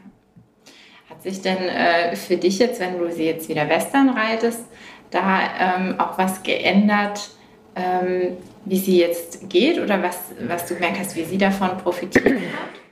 Hat 1.10 1.24
sich 1.24 1.42
denn 1.42 1.58
äh, 1.58 2.16
für 2.16 2.38
dich 2.38 2.60
jetzt, 2.60 2.80
wenn 2.80 3.00
du 3.00 3.12
sie 3.12 3.26
jetzt 3.26 3.50
wieder 3.50 3.68
Western 3.68 4.10
reitest, 4.10 4.66
da 5.12 5.40
ähm, 5.60 6.00
auch 6.00 6.18
was 6.18 6.44
geändert, 6.44 7.32
ähm, 7.76 8.38
wie 8.66 8.78
sie 8.78 9.00
jetzt 9.00 9.50
geht 9.50 9.80
oder 9.80 10.04
was, 10.04 10.18
was 10.48 10.68
du 10.68 10.76
gemerkt 10.76 11.00
hast, 11.00 11.16
wie 11.16 11.24
sie 11.24 11.38
davon 11.38 11.78
profitiert 11.78 12.36
hat? 12.36 12.89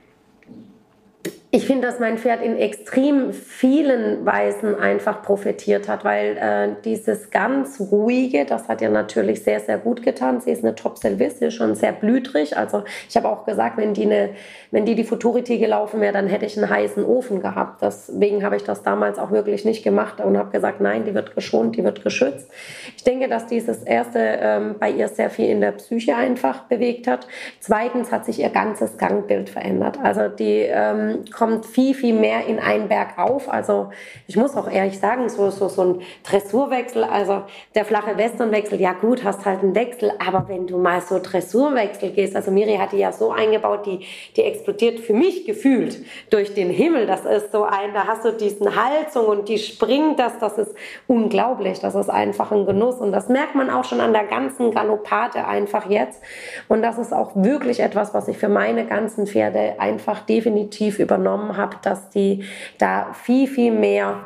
Ich 1.50 1.66
finde, 1.66 1.86
dass 1.86 1.98
mein 1.98 2.18
Pferd 2.18 2.42
in 2.42 2.58
extrem 2.58 3.32
vielen 3.32 4.26
Weisen 4.26 4.74
einfach 4.74 5.22
profitiert 5.22 5.88
hat, 5.88 6.04
weil 6.04 6.36
äh, 6.36 6.68
dieses 6.84 7.30
ganz 7.30 7.80
ruhige, 7.80 8.44
das 8.44 8.68
hat 8.68 8.82
ihr 8.82 8.90
natürlich 8.90 9.42
sehr, 9.44 9.58
sehr 9.60 9.78
gut 9.78 10.02
getan. 10.02 10.42
Sie 10.42 10.50
ist 10.50 10.62
eine 10.62 10.74
Top-Service, 10.74 11.40
ist 11.40 11.54
schon 11.54 11.74
sehr 11.74 11.92
blütrig. 11.92 12.58
Also 12.58 12.84
ich 13.08 13.16
habe 13.16 13.30
auch 13.30 13.46
gesagt, 13.46 13.78
wenn 13.78 13.94
die, 13.94 14.02
eine, 14.02 14.30
wenn 14.72 14.84
die 14.84 14.94
die 14.94 15.04
Futurity 15.04 15.56
gelaufen 15.56 16.02
wäre, 16.02 16.12
dann 16.12 16.26
hätte 16.26 16.44
ich 16.44 16.58
einen 16.58 16.68
heißen 16.68 17.02
Ofen 17.02 17.40
gehabt. 17.40 17.80
Deswegen 17.80 18.44
habe 18.44 18.56
ich 18.56 18.64
das 18.64 18.82
damals 18.82 19.18
auch 19.18 19.30
wirklich 19.30 19.64
nicht 19.64 19.82
gemacht 19.82 20.20
und 20.20 20.36
habe 20.36 20.50
gesagt, 20.50 20.82
nein, 20.82 21.06
die 21.06 21.14
wird 21.14 21.34
geschont, 21.34 21.76
die 21.76 21.84
wird 21.84 22.04
geschützt. 22.04 22.50
Ich 22.94 23.04
denke, 23.04 23.26
dass 23.26 23.46
dieses 23.46 23.84
erste 23.84 24.18
ähm, 24.18 24.74
bei 24.78 24.90
ihr 24.90 25.08
sehr 25.08 25.30
viel 25.30 25.48
in 25.48 25.62
der 25.62 25.72
Psyche 25.72 26.14
einfach 26.14 26.64
bewegt 26.64 27.06
hat. 27.06 27.26
Zweitens 27.58 28.12
hat 28.12 28.26
sich 28.26 28.38
ihr 28.38 28.50
ganzes 28.50 28.98
Gangbild 28.98 29.48
verändert. 29.48 29.98
Also 30.02 30.28
die 30.28 30.66
ähm, 30.68 31.24
kommt 31.38 31.66
viel, 31.66 31.94
viel 31.94 32.14
mehr 32.14 32.46
in 32.46 32.58
einen 32.58 32.88
Berg 32.88 33.16
auf. 33.16 33.48
Also 33.48 33.90
ich 34.26 34.36
muss 34.36 34.56
auch 34.56 34.68
ehrlich 34.68 34.98
sagen, 34.98 35.28
so, 35.28 35.50
so, 35.50 35.68
so 35.68 35.82
ein 35.82 36.02
Dressurwechsel, 36.28 37.04
also 37.04 37.42
der 37.76 37.84
flache 37.84 38.18
Westernwechsel, 38.18 38.80
ja 38.80 38.92
gut, 38.92 39.22
hast 39.22 39.46
halt 39.46 39.62
einen 39.62 39.76
Wechsel, 39.76 40.10
aber 40.18 40.48
wenn 40.48 40.66
du 40.66 40.78
mal 40.78 41.00
so 41.00 41.20
Dressurwechsel 41.20 42.10
gehst, 42.10 42.34
also 42.34 42.50
Miri 42.50 42.76
hat 42.76 42.90
die 42.90 42.96
ja 42.96 43.12
so 43.12 43.30
eingebaut, 43.30 43.86
die, 43.86 44.00
die 44.34 44.42
explodiert 44.42 44.98
für 44.98 45.12
mich 45.12 45.44
gefühlt 45.46 46.02
durch 46.30 46.54
den 46.54 46.70
Himmel. 46.70 47.06
Das 47.06 47.24
ist 47.24 47.52
so 47.52 47.62
ein, 47.62 47.94
da 47.94 48.08
hast 48.08 48.24
du 48.24 48.32
diesen 48.32 48.74
Halsung 48.74 49.26
und 49.26 49.48
die 49.48 49.58
springt 49.58 50.18
das, 50.18 50.40
das 50.40 50.58
ist 50.58 50.74
unglaublich. 51.06 51.78
Das 51.78 51.94
ist 51.94 52.10
einfach 52.10 52.50
ein 52.50 52.66
Genuss 52.66 52.96
und 52.96 53.12
das 53.12 53.28
merkt 53.28 53.54
man 53.54 53.70
auch 53.70 53.84
schon 53.84 54.00
an 54.00 54.12
der 54.12 54.24
ganzen 54.24 54.72
Galoppate 54.72 55.46
einfach 55.46 55.88
jetzt. 55.88 56.20
Und 56.66 56.82
das 56.82 56.98
ist 56.98 57.14
auch 57.14 57.30
wirklich 57.36 57.78
etwas, 57.78 58.12
was 58.12 58.26
ich 58.26 58.38
für 58.38 58.48
meine 58.48 58.86
ganzen 58.86 59.28
Pferde 59.28 59.76
einfach 59.78 60.26
definitiv 60.26 60.98
übernommen 60.98 61.27
habe, 61.56 61.76
dass 61.82 62.10
die 62.10 62.44
da 62.78 63.12
viel, 63.12 63.46
viel 63.46 63.72
mehr 63.72 64.24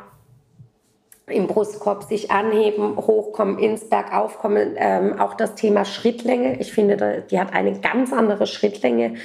im 1.27 1.47
Brustkorb 1.47 2.03
sich 2.03 2.31
anheben, 2.31 2.97
hochkommen, 2.97 3.57
ins 3.57 3.87
Bergaufkommen. 3.87 4.75
Ähm, 4.75 5.19
auch 5.19 5.35
das 5.35 5.55
Thema 5.55 5.85
Schrittlänge. 5.85 6.59
Ich 6.59 6.73
finde, 6.73 7.23
die 7.29 7.39
hat 7.39 7.53
eine 7.53 7.79
ganz 7.79 8.11
andere 8.11 8.45
Schrittlänge 8.45 9.15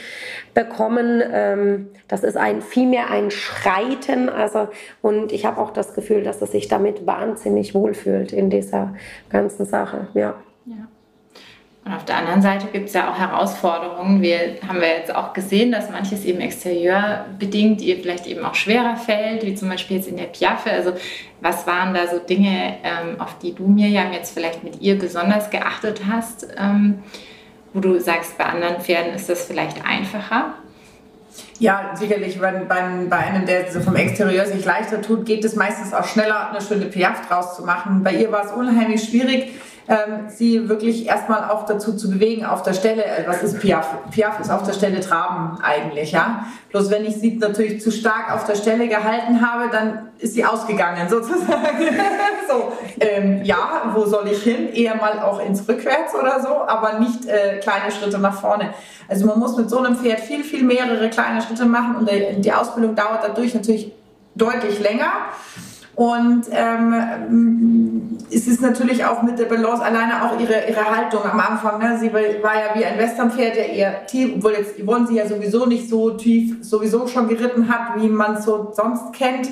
bekommen. 0.54 1.22
Ähm, 1.32 1.88
das 2.06 2.22
ist 2.22 2.36
ein 2.36 2.62
viel 2.62 2.86
mehr 2.86 3.10
ein 3.10 3.32
Schreiten. 3.32 4.28
Also, 4.28 4.68
und 5.02 5.32
ich 5.32 5.44
habe 5.44 5.60
auch 5.60 5.70
das 5.72 5.94
Gefühl, 5.94 6.22
dass 6.22 6.40
es 6.40 6.52
sich 6.52 6.68
damit 6.68 7.04
wahnsinnig 7.04 7.74
wohlfühlt 7.74 8.32
in 8.32 8.48
dieser 8.48 8.94
ganzen 9.28 9.66
Sache. 9.66 10.06
Ja. 10.14 10.34
ja. 10.66 10.86
Und 11.88 11.94
auf 11.94 12.04
der 12.04 12.18
anderen 12.18 12.42
Seite 12.42 12.66
gibt 12.66 12.88
es 12.88 12.92
ja 12.92 13.10
auch 13.10 13.18
Herausforderungen. 13.18 14.20
Wir 14.20 14.58
haben 14.68 14.78
wir 14.78 14.88
jetzt 14.88 15.14
auch 15.14 15.32
gesehen, 15.32 15.72
dass 15.72 15.88
manches 15.88 16.26
eben 16.26 16.38
exterieurbedingt 16.38 17.80
ihr 17.80 17.96
vielleicht 17.96 18.26
eben 18.26 18.44
auch 18.44 18.54
schwerer 18.54 18.96
fällt, 18.96 19.46
wie 19.46 19.54
zum 19.54 19.70
Beispiel 19.70 19.96
jetzt 19.96 20.06
in 20.06 20.18
der 20.18 20.24
Piaffe. 20.24 20.70
Also 20.70 20.92
was 21.40 21.66
waren 21.66 21.94
da 21.94 22.06
so 22.06 22.18
Dinge, 22.18 22.74
ähm, 22.84 23.18
auf 23.18 23.38
die 23.38 23.54
du 23.54 23.66
Mirjam 23.66 24.12
jetzt 24.12 24.34
vielleicht 24.34 24.64
mit 24.64 24.82
ihr 24.82 24.98
besonders 24.98 25.48
geachtet 25.48 26.02
hast, 26.06 26.48
ähm, 26.58 27.02
wo 27.72 27.80
du 27.80 27.98
sagst, 27.98 28.36
bei 28.36 28.44
anderen 28.44 28.82
Pferden 28.82 29.14
ist 29.14 29.30
das 29.30 29.46
vielleicht 29.46 29.82
einfacher? 29.86 30.56
Ja, 31.58 31.92
sicherlich, 31.94 32.38
wenn 32.38 32.68
bei, 32.68 32.82
bei 33.08 33.16
einem, 33.16 33.46
der 33.46 33.72
so 33.72 33.80
vom 33.80 33.96
Exterieur 33.96 34.44
sich 34.44 34.62
leichter 34.62 35.00
tut, 35.00 35.24
geht 35.24 35.42
es 35.42 35.56
meistens 35.56 35.94
auch 35.94 36.04
schneller, 36.04 36.50
eine 36.50 36.60
schöne 36.60 36.86
Piaffe 36.86 37.26
draus 37.26 37.56
zu 37.56 37.64
machen. 37.64 38.02
Bei 38.04 38.12
ihr 38.12 38.30
war 38.30 38.44
es 38.44 38.52
unheimlich 38.52 39.04
schwierig 39.04 39.52
ähm, 39.88 40.28
sie 40.28 40.68
wirklich 40.68 41.06
erstmal 41.06 41.50
auch 41.50 41.64
dazu 41.64 41.96
zu 41.96 42.10
bewegen 42.10 42.44
auf 42.44 42.62
der 42.62 42.74
Stelle. 42.74 43.04
Äh, 43.04 43.24
was 43.26 43.42
ist 43.42 43.58
Piaf? 43.58 43.88
Piaf 44.10 44.38
ist 44.38 44.50
auf 44.50 44.62
der 44.62 44.74
Stelle 44.74 45.00
Traben 45.00 45.58
eigentlich, 45.62 46.12
ja. 46.12 46.44
Bloß 46.68 46.90
wenn 46.90 47.06
ich 47.06 47.16
sie 47.16 47.36
natürlich 47.36 47.80
zu 47.80 47.90
stark 47.90 48.30
auf 48.34 48.44
der 48.44 48.54
Stelle 48.54 48.86
gehalten 48.86 49.40
habe, 49.40 49.70
dann 49.70 50.08
ist 50.18 50.34
sie 50.34 50.44
ausgegangen 50.44 51.08
sozusagen. 51.10 51.78
so, 52.46 52.72
ähm, 53.00 53.42
ja, 53.44 53.90
wo 53.94 54.04
soll 54.04 54.28
ich 54.28 54.42
hin? 54.42 54.72
Eher 54.74 54.96
mal 54.96 55.20
auch 55.20 55.40
ins 55.40 55.66
Rückwärts 55.66 56.14
oder 56.14 56.40
so, 56.42 56.48
aber 56.48 56.98
nicht 56.98 57.24
äh, 57.24 57.58
kleine 57.58 57.90
Schritte 57.90 58.18
nach 58.18 58.38
vorne. 58.38 58.74
Also 59.08 59.24
man 59.24 59.38
muss 59.38 59.56
mit 59.56 59.70
so 59.70 59.78
einem 59.78 59.96
Pferd 59.96 60.20
viel, 60.20 60.44
viel 60.44 60.64
mehrere 60.64 61.08
kleine 61.08 61.40
Schritte 61.40 61.64
machen 61.64 61.96
und 61.96 62.10
die 62.10 62.52
Ausbildung 62.52 62.94
dauert 62.94 63.24
dadurch 63.24 63.54
natürlich 63.54 63.92
deutlich 64.34 64.80
länger. 64.80 65.10
Und 65.98 66.44
ähm, 66.52 68.18
es 68.30 68.46
ist 68.46 68.62
natürlich 68.62 69.04
auch 69.04 69.24
mit 69.24 69.36
der 69.36 69.46
Balance 69.46 69.82
alleine 69.82 70.24
auch 70.24 70.38
ihre, 70.38 70.68
ihre 70.68 70.96
Haltung 70.96 71.24
am 71.24 71.40
Anfang. 71.40 71.80
Ne? 71.80 71.98
Sie 71.98 72.12
war 72.12 72.22
ja 72.22 72.72
wie 72.76 72.84
ein 72.84 72.96
Westernpferd, 72.96 73.56
der 73.56 73.72
eher 73.72 74.06
tief, 74.06 74.34
obwohl 74.36 74.52
jetzt 74.52 74.78
Yvonne 74.78 75.08
sie 75.08 75.16
ja 75.16 75.26
sowieso 75.26 75.66
nicht 75.66 75.88
so 75.88 76.10
tief 76.10 76.58
sowieso 76.60 77.08
schon 77.08 77.26
geritten 77.26 77.68
hat, 77.68 78.00
wie 78.00 78.06
man 78.06 78.36
es 78.36 78.44
so 78.44 78.72
sonst 78.76 79.12
kennt. 79.12 79.48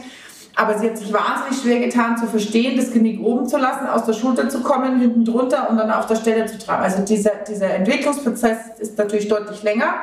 Aber 0.55 0.79
sie 0.79 0.88
hat 0.88 0.99
sich 0.99 1.12
wahnsinnig 1.12 1.61
schwer 1.61 1.81
getan 1.81 2.17
zu 2.17 2.26
verstehen, 2.26 2.76
das 2.76 2.93
Genick 2.93 3.21
oben 3.21 3.49
zu 3.49 3.59
lassen, 3.59 3.88
aus 3.88 4.05
der 4.05 4.12
Schulter 4.12 4.49
zu 4.49 4.61
kommen, 4.61 5.00
hinten 5.00 5.25
drunter 5.25 5.69
und 5.69 5.79
dann 5.79 5.91
auf 5.91 6.07
der 6.07 6.15
Stelle 6.15 6.47
zu 6.47 6.59
tragen. 6.59 6.85
Also 6.85 7.03
dieser, 7.03 7.33
dieser 7.49 7.71
Entwicklungsprozess 7.71 8.59
ist 8.79 8.97
natürlich 8.97 9.26
deutlich 9.26 9.65
länger 9.65 9.95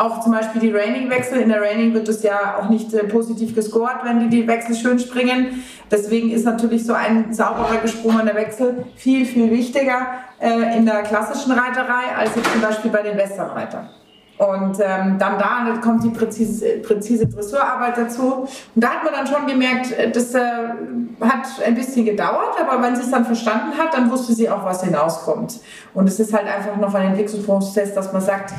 auch 0.00 0.20
zum 0.20 0.32
Beispiel 0.32 0.60
die 0.60 0.72
Raining-Wechsel. 0.72 1.40
In 1.40 1.50
der 1.50 1.60
Raining 1.60 1.92
wird 1.92 2.08
es 2.08 2.22
ja 2.22 2.58
auch 2.58 2.70
nicht 2.70 2.92
äh, 2.94 3.04
positiv 3.04 3.54
gescored, 3.54 3.98
wenn 4.04 4.20
die 4.20 4.28
die 4.28 4.48
Wechsel 4.48 4.74
schön 4.74 4.98
springen. 4.98 5.62
Deswegen 5.90 6.30
ist 6.30 6.44
natürlich 6.44 6.86
so 6.86 6.94
ein 6.94 7.34
sauberer 7.34 7.76
gesprungener 7.82 8.34
Wechsel 8.34 8.86
viel, 8.96 9.26
viel 9.26 9.50
wichtiger 9.50 10.06
äh, 10.40 10.76
in 10.76 10.86
der 10.86 11.02
klassischen 11.02 11.52
Reiterei 11.52 12.16
als 12.16 12.34
jetzt 12.34 12.50
zum 12.50 12.62
Beispiel 12.62 12.90
bei 12.90 13.02
den 13.02 13.18
Westernreitern. 13.18 13.90
Und 14.38 14.78
ähm, 14.80 15.18
dann 15.18 15.38
da 15.38 15.66
kommt 15.82 16.02
die 16.02 16.08
präzise, 16.08 16.78
präzise 16.78 17.26
Dressurarbeit 17.26 17.98
dazu. 17.98 18.36
Und 18.36 18.48
da 18.74 18.88
hat 18.88 19.04
man 19.04 19.12
dann 19.12 19.26
schon 19.26 19.46
gemerkt, 19.46 19.92
äh, 19.92 20.10
das 20.10 20.34
äh, 20.34 20.40
hat 21.20 21.46
ein 21.62 21.74
bisschen 21.74 22.06
gedauert, 22.06 22.56
aber 22.58 22.82
wenn 22.82 22.96
sie 22.96 23.02
es 23.02 23.10
dann 23.10 23.26
verstanden 23.26 23.76
hat, 23.76 23.92
dann 23.92 24.10
wusste 24.10 24.32
sie 24.32 24.48
auch, 24.48 24.64
was 24.64 24.82
hinauskommt. 24.82 25.60
Und 25.92 26.08
es 26.08 26.18
ist 26.18 26.32
halt 26.32 26.46
einfach 26.46 26.78
noch 26.78 26.94
ein 26.94 27.08
Entwicklungsprozess, 27.08 27.92
dass 27.92 28.14
man 28.14 28.22
sagt, 28.22 28.54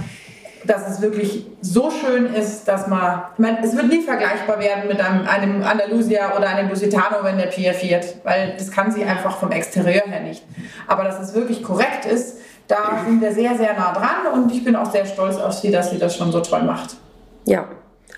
dass 0.66 0.88
es 0.88 1.02
wirklich 1.02 1.46
so 1.62 1.92
schön 1.92 2.34
ist, 2.34 2.68
dass 2.68 2.88
man, 2.88 3.24
ich 3.34 3.40
meine, 3.40 3.64
es 3.64 3.76
wird 3.76 3.88
nie 3.88 4.02
vergleichbar 4.02 4.60
werden 4.60 4.88
mit 4.88 5.00
einem, 5.00 5.28
einem 5.28 5.64
Andalusia 5.64 6.36
oder 6.36 6.50
einem 6.50 6.70
Lusitano, 6.70 7.24
wenn 7.24 7.38
der 7.38 7.48
Pier 7.48 7.74
fährt, 7.74 8.06
weil 8.24 8.56
das 8.58 8.72
kann 8.72 8.92
sie 8.92 9.04
einfach 9.04 9.38
vom 9.38 9.52
Exterieur 9.52 10.04
her 10.06 10.22
nicht. 10.22 10.44
Aber 10.88 11.04
dass 11.04 11.20
es 11.20 11.34
wirklich 11.34 11.64
korrekt 11.64 12.06
ist, 12.06 12.38
da 12.68 13.02
sind 13.06 13.22
wir 13.22 13.34
sehr, 13.34 13.56
sehr 13.58 13.74
nah 13.74 13.94
dran 13.94 14.34
und 14.34 14.52
ich 14.52 14.64
bin 14.64 14.76
auch 14.76 14.90
sehr 14.90 15.06
stolz 15.06 15.38
auf 15.38 15.54
sie, 15.54 15.72
dass 15.72 15.90
sie 15.90 15.98
das 15.98 16.16
schon 16.16 16.32
so 16.32 16.40
toll 16.42 16.64
macht. 16.64 16.96
Ja, 17.46 17.66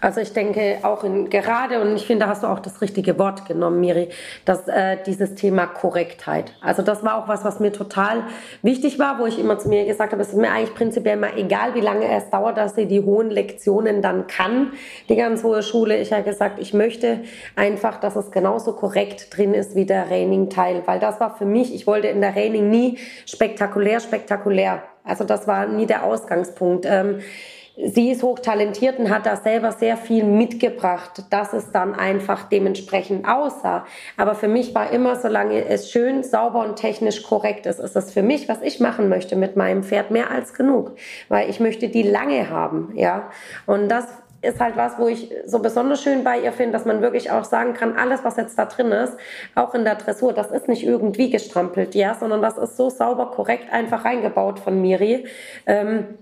also 0.04 0.20
ich 0.20 0.34
denke 0.34 0.80
auch 0.82 1.06
in, 1.06 1.30
gerade, 1.30 1.80
und 1.80 1.96
ich 1.96 2.06
finde, 2.06 2.26
da 2.26 2.32
hast 2.32 2.44
du 2.44 2.48
auch 2.48 2.60
das 2.60 2.82
richtige 2.82 3.18
Wort 3.18 3.46
genommen, 3.46 3.80
Miri, 3.80 4.10
dass 4.44 4.68
äh, 4.68 4.98
dieses 5.06 5.36
Thema 5.36 5.66
Korrektheit. 5.66 6.52
Also 6.60 6.82
das 6.82 7.06
war 7.06 7.24
auch 7.24 7.30
was, 7.30 7.46
was 7.46 7.62
mir 7.62 7.72
total 7.72 8.24
wichtig 8.62 9.00
war, 9.00 9.18
wo 9.20 9.26
ich 9.28 9.40
immer 9.40 9.58
zu 9.60 9.70
mir 9.70 9.86
gesagt 9.86 10.12
habe, 10.12 10.22
es 10.22 10.30
ist 10.30 10.38
mir 10.38 10.52
eigentlich 10.52 10.76
prinzipiell 10.76 11.16
mal 11.16 11.32
egal, 11.38 11.74
wie 11.74 11.80
lange 11.80 12.06
es 12.14 12.30
dauert, 12.30 12.58
dass 12.58 12.76
sie 12.76 12.86
die 12.86 13.00
hohen 13.00 13.30
Lektionen 13.30 14.02
dann 14.02 14.28
kann, 14.28 14.74
die 15.08 15.16
ganz 15.16 15.42
hohe 15.42 15.64
Schule. 15.64 15.98
Ich 15.98 16.12
habe 16.12 16.24
gesagt, 16.24 16.60
ich 16.60 16.74
möchte 16.74 17.22
einfach, 17.56 17.98
dass 18.02 18.18
es 18.18 18.30
genauso 18.30 18.74
korrekt 18.74 19.38
drin 19.38 19.54
ist 19.54 19.74
wie 19.74 19.86
der 19.86 20.12
Raining-Teil, 20.12 20.84
weil 20.86 21.00
das 21.00 21.22
war 21.22 21.38
für 21.38 21.46
mich, 21.46 21.74
ich 21.74 21.88
wollte 21.88 22.10
in 22.10 22.20
der 22.20 22.36
Raining 22.36 22.70
nie 22.70 22.98
spektakulär, 23.26 24.02
spektakulär. 24.02 24.84
Also 25.06 25.24
das 25.24 25.48
war 25.48 25.66
nie 25.66 25.86
der 25.86 26.04
Ausgangspunkt. 26.04 26.86
Ähm, 26.86 27.20
sie 27.76 28.12
ist 28.12 28.22
hochtalentiert 28.22 29.00
und 29.00 29.10
hat 29.10 29.26
da 29.26 29.36
selber 29.36 29.72
sehr 29.72 29.98
viel 29.98 30.24
mitgebracht, 30.24 31.24
dass 31.30 31.54
es 31.54 31.72
dann 31.72 31.96
einfach 31.96 32.48
dementsprechend 32.50 33.28
aussah. 33.28 33.86
Aber 34.16 34.36
für 34.36 34.48
mich 34.48 34.76
war 34.76 34.92
immer, 34.92 35.16
solange 35.16 35.66
es 35.66 35.92
schön, 35.92 36.24
sauber 36.24 36.66
und 36.66 36.76
technisch 36.76 37.24
korrekt 37.24 37.66
ist, 37.66 37.80
ist 37.80 37.96
das 37.96 38.12
für 38.12 38.22
mich, 38.22 38.48
was 38.48 38.62
ich 38.62 38.80
machen 38.80 39.10
möchte 39.10 39.36
mit 39.36 39.56
meinem 39.56 39.84
Pferd, 39.84 40.12
mehr 40.12 40.30
als 40.30 40.54
genug. 40.54 40.96
Weil 41.30 41.50
ich 41.50 41.60
möchte 41.60 41.90
die 41.90 42.04
lange 42.04 42.50
haben, 42.50 42.92
ja. 42.96 43.30
Und 43.66 43.90
das 43.90 44.06
ist 44.44 44.60
halt 44.60 44.76
was, 44.76 45.00
wo 45.00 45.08
ich 45.08 45.32
so 45.46 45.60
besonders 45.60 46.04
schön 46.04 46.24
bei 46.24 46.40
ihr 46.40 46.52
finde, 46.52 46.74
dass 46.74 46.86
man 46.86 47.02
wirklich 47.02 47.32
auch 47.32 47.46
sagen 47.46 47.74
kann, 47.74 47.96
alles, 47.96 48.24
was 48.24 48.36
jetzt 48.36 48.60
da 48.60 48.66
drin 48.66 48.92
ist, 48.92 49.14
auch 49.56 49.74
in 49.74 49.86
der 49.86 49.96
Dressur, 49.96 50.34
das 50.34 50.52
ist 50.52 50.68
nicht 50.68 50.84
irgendwie 50.84 51.30
gestrampelt, 51.30 51.96
ja, 51.96 52.14
sondern 52.14 52.42
das 52.42 52.58
ist 52.58 52.76
so 52.76 52.90
sauber, 52.90 53.32
korrekt 53.32 53.72
einfach 53.72 54.04
reingebaut 54.04 54.60
von 54.60 54.82
Miri. 54.82 55.26
Ähm, 55.66 56.18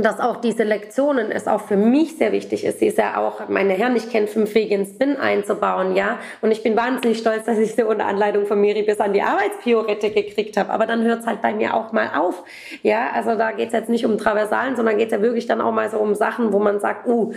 dass 0.00 0.20
auch 0.20 0.36
diese 0.36 0.62
Lektionen 0.62 1.32
es 1.32 1.48
auch 1.48 1.62
für 1.62 1.76
mich 1.76 2.16
sehr 2.16 2.30
wichtig 2.30 2.64
ist. 2.64 2.78
Sie 2.78 2.86
ist 2.86 2.98
ja 2.98 3.16
auch, 3.16 3.48
meine 3.48 3.72
Herren, 3.72 3.96
ich 3.96 4.08
kenne 4.08 4.28
fünf 4.28 4.54
Wege 4.54 4.76
ins 4.76 4.90
Spin 4.90 5.16
einzubauen, 5.16 5.96
ja. 5.96 6.20
Und 6.40 6.52
ich 6.52 6.62
bin 6.62 6.76
wahnsinnig 6.76 7.18
stolz, 7.18 7.46
dass 7.46 7.58
ich 7.58 7.74
sie 7.74 7.82
unter 7.82 8.06
Anleitung 8.06 8.46
von 8.46 8.60
Miri 8.60 8.82
bis 8.82 9.00
an 9.00 9.12
die 9.12 9.22
Arbeitspiorette 9.22 10.10
gekriegt 10.10 10.56
habe. 10.56 10.70
Aber 10.70 10.86
dann 10.86 11.02
hört 11.02 11.22
es 11.22 11.26
halt 11.26 11.42
bei 11.42 11.52
mir 11.52 11.74
auch 11.74 11.90
mal 11.90 12.10
auf. 12.16 12.44
Ja, 12.84 13.10
also 13.12 13.34
da 13.34 13.50
geht 13.50 13.68
es 13.68 13.72
jetzt 13.72 13.88
nicht 13.88 14.06
um 14.06 14.18
Traversalen, 14.18 14.76
sondern 14.76 14.98
geht 14.98 15.08
es 15.08 15.12
ja 15.12 15.20
wirklich 15.20 15.46
dann 15.46 15.60
auch 15.60 15.72
mal 15.72 15.90
so 15.90 15.98
um 15.98 16.14
Sachen, 16.14 16.52
wo 16.52 16.60
man 16.60 16.78
sagt, 16.78 17.08
uh, 17.08 17.32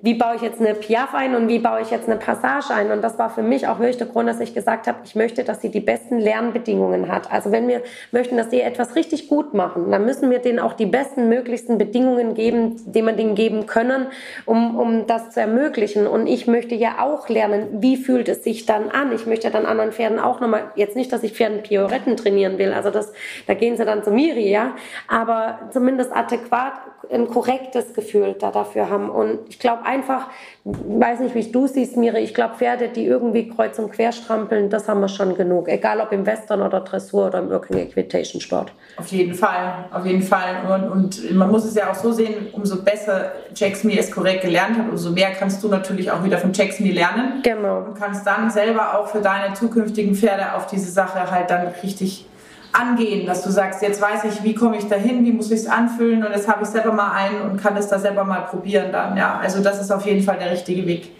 wie 0.00 0.14
baue 0.14 0.36
ich 0.36 0.42
jetzt 0.42 0.60
eine 0.60 0.74
Piaf 0.74 1.12
ein 1.12 1.34
und 1.34 1.48
wie 1.48 1.58
baue 1.58 1.80
ich 1.80 1.90
jetzt 1.90 2.08
eine 2.08 2.18
Passage 2.18 2.72
ein. 2.72 2.92
Und 2.92 3.02
das 3.02 3.18
war 3.18 3.30
für 3.30 3.42
mich 3.42 3.66
auch 3.66 3.80
der 3.80 4.06
Grund, 4.06 4.28
dass 4.28 4.38
ich 4.38 4.54
gesagt 4.54 4.86
habe, 4.86 4.98
ich 5.04 5.16
möchte, 5.16 5.42
dass 5.42 5.60
sie 5.60 5.70
die 5.70 5.80
besten 5.80 6.18
Lernbedingungen 6.18 7.10
hat. 7.10 7.32
Also 7.32 7.50
wenn 7.50 7.66
wir 7.66 7.82
möchten, 8.12 8.36
dass 8.36 8.50
sie 8.50 8.60
etwas 8.60 8.94
richtig 8.94 9.28
gut 9.28 9.54
machen, 9.54 9.90
dann 9.90 10.04
müssen 10.04 10.30
wir 10.30 10.38
denen 10.38 10.60
auch 10.60 10.74
die 10.74 10.86
besten 10.86 11.28
möglichsten 11.28 11.78
Bedingungen 11.78 12.34
geben, 12.34 12.76
die 12.86 13.02
wir 13.02 13.12
denen 13.12 13.34
geben 13.34 13.66
können, 13.66 14.06
um, 14.46 14.78
um 14.78 15.08
das 15.08 15.30
zu 15.30 15.40
ermöglichen. 15.40 16.06
Und 16.06 16.28
ich 16.28 16.46
möchte 16.46 16.76
ja 16.76 17.00
auch 17.00 17.28
lernen, 17.28 17.82
wie 17.82 17.96
fühlt 17.96 18.28
es 18.28 18.44
sich 18.44 18.66
dann 18.66 18.90
an. 18.90 19.12
Ich 19.12 19.26
möchte 19.26 19.50
dann 19.50 19.66
anderen 19.66 19.90
Pferden 19.90 20.20
auch 20.20 20.38
nochmal, 20.38 20.70
jetzt 20.76 20.94
nicht, 20.94 21.12
dass 21.12 21.24
ich 21.24 21.32
Pferden 21.32 21.64
Pioretten 21.64 22.16
trainieren 22.16 22.58
will, 22.58 22.72
also 22.72 22.90
das, 22.90 23.12
da 23.48 23.54
gehen 23.54 23.76
sie 23.76 23.84
dann 23.84 24.04
zu 24.04 24.12
Miri, 24.12 24.48
ja, 24.48 24.76
aber 25.08 25.58
zumindest 25.72 26.14
adäquat 26.14 26.74
ein 27.12 27.28
korrektes 27.28 27.94
Gefühl 27.94 28.36
da 28.38 28.50
dafür 28.50 28.90
haben. 28.90 29.10
Und 29.10 29.40
ich 29.48 29.58
glaube 29.58 29.84
einfach, 29.84 30.28
weiß 30.64 31.20
nicht, 31.20 31.34
wie 31.34 31.50
du 31.50 31.66
siehst, 31.66 31.96
Miri, 31.96 32.18
ich 32.18 32.34
glaube, 32.34 32.56
Pferde, 32.56 32.88
die 32.88 33.06
irgendwie 33.06 33.48
kreuz 33.48 33.78
und 33.78 33.92
quer 33.92 34.12
strampeln, 34.12 34.70
das 34.70 34.88
haben 34.88 35.00
wir 35.00 35.08
schon 35.08 35.34
genug. 35.36 35.68
Egal 35.68 36.00
ob 36.00 36.12
im 36.12 36.26
Western 36.26 36.62
oder 36.62 36.80
Dressur 36.80 37.28
oder 37.28 37.38
im 37.38 37.50
Working 37.50 37.78
Equitation 37.78 38.40
Sport. 38.40 38.72
Auf 38.96 39.06
jeden 39.08 39.34
Fall, 39.34 39.86
auf 39.92 40.04
jeden 40.04 40.22
Fall. 40.22 40.56
Und, 40.70 40.90
und 40.90 41.34
man 41.34 41.50
muss 41.50 41.64
es 41.64 41.74
ja 41.74 41.90
auch 41.90 41.94
so 41.94 42.12
sehen, 42.12 42.48
umso 42.52 42.82
besser 42.82 43.32
Jax 43.54 43.84
Me 43.84 43.98
es 43.98 44.10
korrekt 44.10 44.42
gelernt 44.42 44.78
hat, 44.78 44.88
umso 44.90 45.10
mehr 45.10 45.30
kannst 45.32 45.62
du 45.62 45.68
natürlich 45.68 46.10
auch 46.10 46.22
wieder 46.24 46.38
von 46.38 46.52
Jax 46.52 46.80
Me 46.80 46.90
lernen. 46.90 47.42
Genau. 47.42 47.78
Und 47.78 47.94
kannst 47.94 48.26
dann 48.26 48.50
selber 48.50 48.98
auch 48.98 49.08
für 49.08 49.20
deine 49.20 49.54
zukünftigen 49.54 50.14
Pferde 50.14 50.54
auf 50.54 50.66
diese 50.66 50.90
Sache 50.90 51.30
halt 51.30 51.50
dann 51.50 51.68
richtig 51.82 52.26
angehen, 52.72 53.26
dass 53.26 53.42
du 53.42 53.50
sagst, 53.50 53.82
jetzt 53.82 54.00
weiß 54.00 54.24
ich, 54.24 54.42
wie 54.42 54.54
komme 54.54 54.76
ich 54.76 54.86
dahin, 54.88 55.24
wie 55.24 55.32
muss 55.32 55.50
ich 55.50 55.60
es 55.60 55.66
anfühlen 55.66 56.24
und 56.24 56.32
jetzt 56.32 56.48
habe 56.48 56.62
ich 56.62 56.68
selber 56.68 56.92
mal 56.92 57.12
ein 57.12 57.40
und 57.42 57.60
kann 57.60 57.76
es 57.76 57.88
da 57.88 57.98
selber 57.98 58.24
mal 58.24 58.42
probieren 58.42 58.92
dann. 58.92 59.16
Ja, 59.16 59.38
also 59.38 59.62
das 59.62 59.80
ist 59.80 59.90
auf 59.90 60.04
jeden 60.06 60.22
Fall 60.22 60.38
der 60.38 60.50
richtige 60.50 60.86
Weg. 60.86 61.10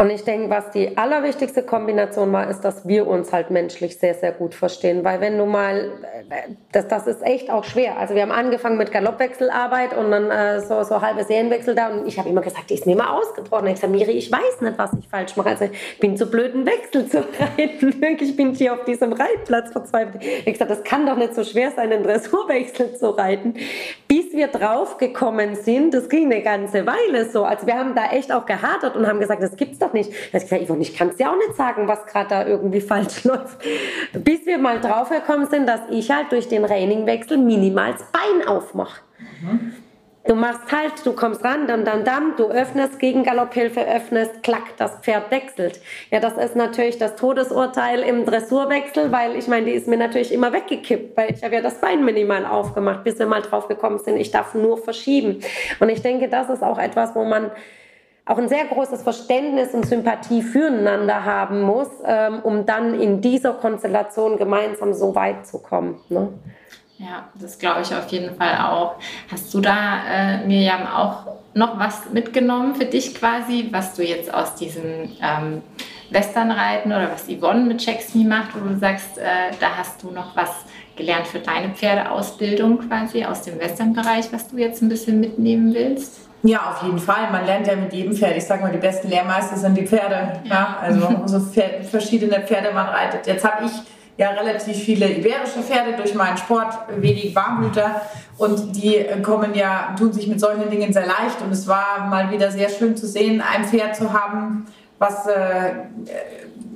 Und 0.00 0.08
ich 0.08 0.24
denke, 0.24 0.48
was 0.48 0.70
die 0.70 0.96
allerwichtigste 0.96 1.62
Kombination 1.62 2.32
war, 2.32 2.48
ist, 2.48 2.62
dass 2.62 2.88
wir 2.88 3.06
uns 3.06 3.34
halt 3.34 3.50
menschlich 3.50 3.98
sehr, 3.98 4.14
sehr 4.14 4.32
gut 4.32 4.54
verstehen. 4.54 5.04
Weil 5.04 5.20
wenn 5.20 5.36
du 5.36 5.44
mal, 5.44 5.90
das, 6.72 6.88
das 6.88 7.06
ist 7.06 7.22
echt 7.22 7.50
auch 7.50 7.64
schwer. 7.64 7.98
Also 7.98 8.14
wir 8.14 8.22
haben 8.22 8.32
angefangen 8.32 8.78
mit 8.78 8.92
Galoppwechselarbeit 8.92 9.94
und 9.94 10.10
dann 10.10 10.30
äh, 10.30 10.60
so, 10.62 10.82
so 10.84 11.02
halbe 11.02 11.24
Serienwechsel 11.24 11.74
da. 11.74 11.88
Und 11.88 12.06
ich 12.06 12.18
habe 12.18 12.30
immer 12.30 12.40
gesagt, 12.40 12.70
die 12.70 12.74
ist 12.74 12.86
mir 12.86 12.92
immer 12.92 13.12
ausgebrochen. 13.12 13.66
Ich 13.66 13.78
sage, 13.78 13.92
Miri, 13.92 14.12
ich 14.12 14.32
weiß 14.32 14.62
nicht, 14.62 14.78
was 14.78 14.90
ich 14.98 15.06
falsch 15.06 15.36
mache. 15.36 15.50
Also 15.50 15.66
ich 15.66 15.98
bin 16.00 16.16
zu 16.16 16.30
blöd, 16.30 16.54
einen 16.54 16.64
Wechsel 16.64 17.06
zu 17.06 17.18
reiten. 17.58 18.02
Ich 18.22 18.36
bin 18.36 18.54
hier 18.54 18.72
auf 18.72 18.84
diesem 18.84 19.12
Reitplatz 19.12 19.70
verzweifelt. 19.70 20.24
Ich 20.24 20.54
gesagt, 20.54 20.70
das 20.70 20.82
kann 20.82 21.04
doch 21.04 21.16
nicht 21.16 21.34
so 21.34 21.44
schwer 21.44 21.72
sein, 21.72 21.92
einen 21.92 22.04
Dressurwechsel 22.04 22.96
zu 22.96 23.10
reiten. 23.10 23.52
Bis 24.08 24.32
wir 24.32 24.48
draufgekommen 24.48 25.56
sind, 25.56 25.92
das 25.92 26.08
ging 26.08 26.32
eine 26.32 26.40
ganze 26.40 26.86
Weile 26.86 27.28
so. 27.28 27.44
Also 27.44 27.66
wir 27.66 27.74
haben 27.74 27.94
da 27.94 28.12
echt 28.12 28.32
auch 28.32 28.46
gehadert 28.46 28.96
und 28.96 29.06
haben 29.06 29.20
gesagt, 29.20 29.42
das 29.42 29.56
gibt's 29.56 29.78
doch 29.78 29.89
nicht. 29.92 30.10
Da 30.32 30.38
ich 30.38 30.44
gesagt, 30.44 30.66
Yvonne, 30.66 30.82
ich 30.82 30.96
kann 30.96 31.08
es 31.08 31.16
dir 31.16 31.30
auch 31.30 31.36
nicht 31.36 31.54
sagen, 31.54 31.88
was 31.88 32.06
gerade 32.06 32.28
da 32.28 32.46
irgendwie 32.46 32.80
falsch 32.92 33.24
läuft. 33.24 33.58
Bis 34.12 34.46
wir 34.46 34.58
mal 34.58 34.80
draufgekommen 34.80 35.48
sind, 35.48 35.68
dass 35.68 35.80
ich 35.90 36.10
halt 36.10 36.32
durch 36.32 36.48
den 36.48 36.64
Rainingwechsel 36.64 37.38
minimal 37.38 37.92
das 37.92 38.04
Bein 38.12 38.48
aufmache. 38.48 39.00
Mhm. 39.42 39.72
Du 40.26 40.34
machst 40.34 40.70
halt, 40.70 41.04
du 41.04 41.14
kommst 41.14 41.42
ran, 41.42 41.66
dann, 41.66 41.84
dann, 41.86 42.04
dann, 42.04 42.36
du 42.36 42.50
öffnest, 42.50 42.98
gegen 42.98 43.24
Galopphilfe 43.24 43.80
öffnest, 43.80 44.42
klack, 44.42 44.76
das 44.76 44.96
Pferd 45.00 45.30
wechselt. 45.30 45.80
Ja, 46.10 46.20
das 46.20 46.36
ist 46.36 46.54
natürlich 46.54 46.98
das 46.98 47.16
Todesurteil 47.16 48.00
im 48.00 48.26
Dressurwechsel, 48.26 49.10
weil 49.10 49.34
ich 49.34 49.48
meine, 49.48 49.66
die 49.66 49.72
ist 49.72 49.88
mir 49.88 49.96
natürlich 49.96 50.32
immer 50.32 50.52
weggekippt, 50.52 51.16
weil 51.16 51.32
ich 51.32 51.42
habe 51.42 51.54
ja 51.54 51.62
das 51.62 51.80
Bein 51.80 52.04
minimal 52.04 52.44
aufgemacht, 52.44 53.02
bis 53.02 53.18
wir 53.18 53.26
mal 53.26 53.40
drauf 53.40 53.66
gekommen 53.66 53.98
sind, 53.98 54.18
ich 54.18 54.30
darf 54.30 54.54
nur 54.54 54.76
verschieben. 54.76 55.40
Und 55.80 55.88
ich 55.88 56.02
denke, 56.02 56.28
das 56.28 56.50
ist 56.50 56.62
auch 56.62 56.78
etwas, 56.78 57.14
wo 57.16 57.24
man 57.24 57.50
auch 58.30 58.38
ein 58.38 58.48
sehr 58.48 58.64
großes 58.66 59.02
Verständnis 59.02 59.74
und 59.74 59.86
Sympathie 59.86 60.42
füreinander 60.42 61.24
haben 61.24 61.62
muss, 61.62 61.88
ähm, 62.06 62.38
um 62.44 62.64
dann 62.64 63.00
in 63.00 63.20
dieser 63.20 63.54
Konstellation 63.54 64.36
gemeinsam 64.36 64.94
so 64.94 65.16
weit 65.16 65.48
zu 65.48 65.58
kommen. 65.58 65.98
Ne? 66.08 66.28
Ja, 66.98 67.28
das 67.34 67.58
glaube 67.58 67.80
ich 67.80 67.92
auf 67.92 68.06
jeden 68.08 68.36
Fall 68.36 68.56
auch. 68.58 68.94
Hast 69.32 69.52
du 69.52 69.60
da, 69.60 70.04
äh, 70.08 70.46
Miriam, 70.46 70.86
auch 70.86 71.26
noch 71.54 71.80
was 71.80 72.10
mitgenommen 72.12 72.76
für 72.76 72.84
dich 72.84 73.16
quasi, 73.16 73.68
was 73.72 73.94
du 73.94 74.04
jetzt 74.04 74.32
aus 74.32 74.54
diesem 74.54 75.10
ähm, 75.20 75.62
Westernreiten 76.10 76.92
oder 76.92 77.10
was 77.10 77.26
Yvonne 77.26 77.62
mit 77.62 77.78
Checksme 77.78 78.24
macht, 78.24 78.50
wo 78.54 78.64
du 78.64 78.78
sagst, 78.78 79.18
äh, 79.18 79.50
da 79.58 79.76
hast 79.76 80.04
du 80.04 80.12
noch 80.12 80.36
was 80.36 80.66
gelernt 80.94 81.26
für 81.26 81.40
deine 81.40 81.70
Pferdeausbildung 81.70 82.78
quasi 82.88 83.24
aus 83.24 83.42
dem 83.42 83.58
Westernbereich, 83.58 84.32
was 84.32 84.46
du 84.46 84.58
jetzt 84.58 84.82
ein 84.82 84.88
bisschen 84.88 85.18
mitnehmen 85.18 85.74
willst? 85.74 86.29
Ja, 86.42 86.70
auf 86.70 86.82
jeden 86.82 86.98
Fall. 86.98 87.30
Man 87.30 87.44
lernt 87.44 87.66
ja 87.66 87.76
mit 87.76 87.92
jedem 87.92 88.14
Pferd. 88.14 88.36
Ich 88.36 88.44
sage 88.44 88.62
mal, 88.62 88.72
die 88.72 88.78
besten 88.78 89.08
Lehrmeister 89.08 89.56
sind 89.56 89.76
die 89.76 89.86
Pferde. 89.86 90.40
Ja. 90.44 90.50
ja 90.50 90.76
also 90.80 91.08
so 91.26 91.40
verschiedene 91.90 92.40
Pferde 92.40 92.72
man 92.72 92.86
reitet. 92.86 93.26
Jetzt 93.26 93.44
habe 93.44 93.66
ich 93.66 93.72
ja 94.16 94.30
relativ 94.30 94.76
viele 94.76 95.10
iberische 95.10 95.60
Pferde 95.62 95.96
durch 95.96 96.14
meinen 96.14 96.36
Sport, 96.36 96.74
wenig 96.96 97.34
Warmblüter 97.34 98.02
und 98.36 98.76
die 98.76 99.06
kommen 99.22 99.54
ja, 99.54 99.94
tun 99.98 100.12
sich 100.12 100.26
mit 100.26 100.38
solchen 100.40 100.68
Dingen 100.68 100.92
sehr 100.92 101.06
leicht 101.06 101.40
und 101.42 101.50
es 101.52 101.66
war 101.66 102.06
mal 102.08 102.30
wieder 102.30 102.50
sehr 102.50 102.68
schön 102.68 102.96
zu 102.96 103.06
sehen, 103.06 103.42
ein 103.42 103.64
Pferd 103.64 103.96
zu 103.96 104.12
haben, 104.12 104.66
was 104.98 105.26
äh, 105.26 105.70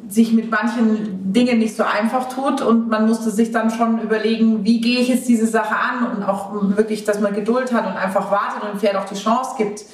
sich 0.09 0.33
mit 0.33 0.51
manchen 0.51 1.33
Dingen 1.33 1.59
nicht 1.59 1.77
so 1.77 1.83
einfach 1.83 2.29
tut 2.29 2.61
und 2.61 2.89
man 2.89 3.07
musste 3.07 3.31
sich 3.31 3.53
dann 3.53 3.71
schon 3.71 4.01
überlegen, 4.01 4.65
wie 4.65 4.81
gehe 4.81 5.01
ich 5.01 5.09
jetzt 5.09 5.29
diese 5.29 5.47
Sache 5.47 5.75
an 5.75 6.17
und 6.17 6.23
auch 6.23 6.51
wirklich, 6.77 7.05
dass 7.05 7.21
man 7.21 7.35
Geduld 7.35 7.73
hat 7.73 7.87
und 7.87 7.97
einfach 7.97 8.31
wartet 8.31 8.69
und 8.71 8.81
Pferd 8.81 8.97
auch 8.97 9.07
die 9.07 9.15
Chance 9.15 9.53
gibt. 9.57 9.85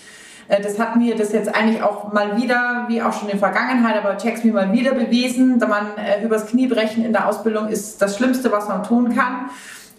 Äh, 0.48 0.60
das 0.60 0.78
hat 0.78 0.96
mir 0.96 1.16
das 1.16 1.32
jetzt 1.32 1.54
eigentlich 1.54 1.82
auch 1.82 2.12
mal 2.12 2.36
wieder, 2.36 2.84
wie 2.88 3.02
auch 3.02 3.12
schon 3.12 3.28
in 3.28 3.38
der 3.38 3.38
Vergangenheit, 3.38 3.96
aber 3.96 4.18
Checks 4.18 4.44
mir 4.44 4.52
mal 4.52 4.72
wieder 4.72 4.92
bewiesen, 4.92 5.58
da 5.58 5.66
man 5.66 5.86
äh, 5.96 6.24
übers 6.24 6.46
Knie 6.46 6.66
brechen 6.66 7.04
in 7.04 7.12
der 7.12 7.28
Ausbildung 7.28 7.68
ist 7.68 8.02
das 8.02 8.16
Schlimmste, 8.16 8.50
was 8.52 8.68
man 8.68 8.82
tun 8.82 9.14
kann. 9.14 9.50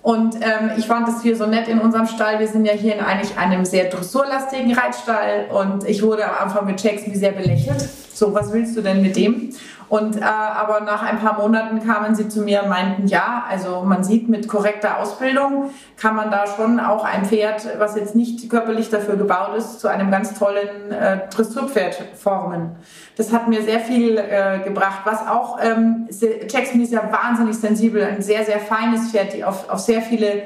Und 0.03 0.35
ähm, 0.37 0.71
ich 0.77 0.87
fand 0.87 1.07
es 1.07 1.21
hier 1.21 1.35
so 1.35 1.45
nett 1.45 1.67
in 1.67 1.79
unserem 1.79 2.07
Stall. 2.07 2.39
Wir 2.39 2.47
sind 2.47 2.65
ja 2.65 2.73
hier 2.73 2.95
in 2.95 3.01
eigentlich 3.01 3.37
einem 3.37 3.65
sehr 3.65 3.85
dressurlastigen 3.85 4.73
Reitstall 4.73 5.45
und 5.51 5.87
ich 5.87 6.01
wurde 6.01 6.25
am 6.25 6.47
Anfang 6.47 6.65
mit 6.65 6.77
Checks 6.77 7.03
wie 7.05 7.15
sehr 7.15 7.31
belächelt. 7.31 7.87
So, 8.21 8.35
was 8.35 8.53
willst 8.53 8.77
du 8.77 8.81
denn 8.81 9.01
mit 9.01 9.15
dem? 9.15 9.49
Und 9.89 10.15
äh, 10.15 10.21
aber 10.21 10.81
nach 10.81 11.01
ein 11.01 11.17
paar 11.17 11.41
Monaten 11.41 11.83
kamen 11.83 12.13
sie 12.13 12.29
zu 12.29 12.41
mir 12.43 12.61
und 12.61 12.69
meinten, 12.69 13.07
ja, 13.07 13.45
also 13.49 13.81
man 13.83 14.03
sieht 14.03 14.29
mit 14.29 14.47
korrekter 14.47 14.99
Ausbildung 14.99 15.71
kann 15.97 16.15
man 16.15 16.29
da 16.29 16.45
schon 16.45 16.79
auch 16.79 17.03
ein 17.03 17.25
Pferd, 17.25 17.67
was 17.79 17.95
jetzt 17.95 18.13
nicht 18.13 18.47
körperlich 18.47 18.91
dafür 18.91 19.15
gebaut 19.15 19.55
ist, 19.57 19.79
zu 19.79 19.87
einem 19.87 20.11
ganz 20.11 20.37
tollen 20.37 20.91
äh, 20.91 21.29
Dressurpferd 21.29 21.95
formen. 22.13 22.75
Das 23.17 23.33
hat 23.33 23.47
mir 23.47 23.63
sehr 23.63 23.79
viel 23.79 24.19
äh, 24.19 24.59
gebracht. 24.63 24.99
Was 25.05 25.27
auch, 25.27 25.57
ähm, 25.59 26.07
Jackson 26.47 26.79
ist 26.79 26.93
ja 26.93 27.01
wahnsinnig 27.11 27.55
sensibel, 27.55 28.03
ein 28.03 28.21
sehr, 28.21 28.45
sehr 28.45 28.59
feines 28.59 29.09
Pferd, 29.09 29.33
die 29.33 29.43
auf, 29.43 29.67
auf 29.67 29.79
sehr 29.79 30.03
viele 30.03 30.43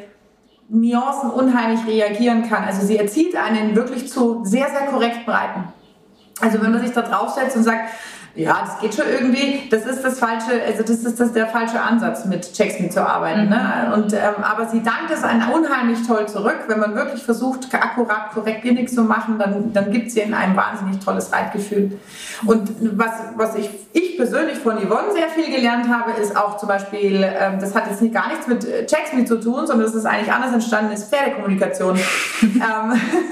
Nuancen 0.69 1.29
unheimlich 1.29 1.85
reagieren 1.85 2.47
kann. 2.47 2.63
Also 2.63 2.87
sie 2.87 2.97
erzieht 2.97 3.35
einen 3.35 3.75
wirklich 3.75 4.07
zu 4.07 4.45
sehr, 4.45 4.69
sehr 4.69 4.87
korrekten 4.87 5.29
Reiten. 5.29 5.73
Also 6.41 6.61
wenn 6.61 6.71
man 6.71 6.81
sich 6.81 6.91
da 6.91 7.01
draufsetzt 7.01 7.55
und 7.55 7.63
sagt, 7.63 7.89
ja, 8.35 8.65
das 8.65 8.79
geht 8.79 8.93
schon 8.93 9.05
irgendwie. 9.09 9.69
Das 9.69 9.85
ist 9.85 10.03
das 10.03 10.19
falsche, 10.19 10.61
also 10.65 10.83
das 10.83 11.03
ist 11.03 11.19
das 11.19 11.31
der 11.31 11.47
falsche 11.47 11.81
Ansatz, 11.81 12.25
mit 12.25 12.51
Checksmith 12.53 12.91
zu 12.91 13.07
arbeiten. 13.07 13.45
Mhm. 13.45 13.49
Ne? 13.49 13.91
Und, 13.95 14.13
ähm, 14.13 14.43
aber 14.43 14.67
sie 14.67 14.83
dankt 14.83 15.09
es 15.11 15.23
einen 15.23 15.43
unheimlich 15.43 16.05
toll 16.05 16.27
zurück. 16.27 16.65
Wenn 16.67 16.79
man 16.79 16.95
wirklich 16.95 17.23
versucht, 17.23 17.73
akkurat, 17.73 18.31
korrekt 18.31 18.63
Gimmick 18.63 18.89
zu 18.89 19.03
machen, 19.03 19.39
dann, 19.39 19.71
dann 19.71 19.89
gibt 19.89 20.11
sie 20.11 20.19
in 20.19 20.33
einem 20.33 20.55
wahnsinnig 20.57 20.99
tolles 20.99 21.31
Reitgefühl. 21.31 21.97
Und 22.45 22.71
was, 22.97 23.11
was 23.37 23.55
ich, 23.55 23.69
ich 23.93 24.17
persönlich 24.17 24.57
von 24.57 24.77
Yvonne 24.77 25.13
sehr 25.13 25.29
viel 25.29 25.53
gelernt 25.53 25.87
habe, 25.87 26.11
ist 26.19 26.35
auch 26.35 26.57
zum 26.57 26.67
Beispiel, 26.67 27.23
ähm, 27.23 27.59
das 27.61 27.73
hat 27.73 27.87
jetzt 27.89 28.01
nicht, 28.01 28.13
gar 28.13 28.27
nichts 28.27 28.47
mit 28.47 28.65
äh, 28.65 28.85
Checksmith 28.85 29.29
zu 29.29 29.39
tun, 29.39 29.65
sondern 29.65 29.85
das 29.85 29.95
ist 29.95 30.05
eigentlich 30.05 30.31
anders 30.31 30.51
entstanden, 30.51 30.91
ist 30.91 31.09
Pferdekommunikation. 31.09 31.95
ähm, 32.41 32.59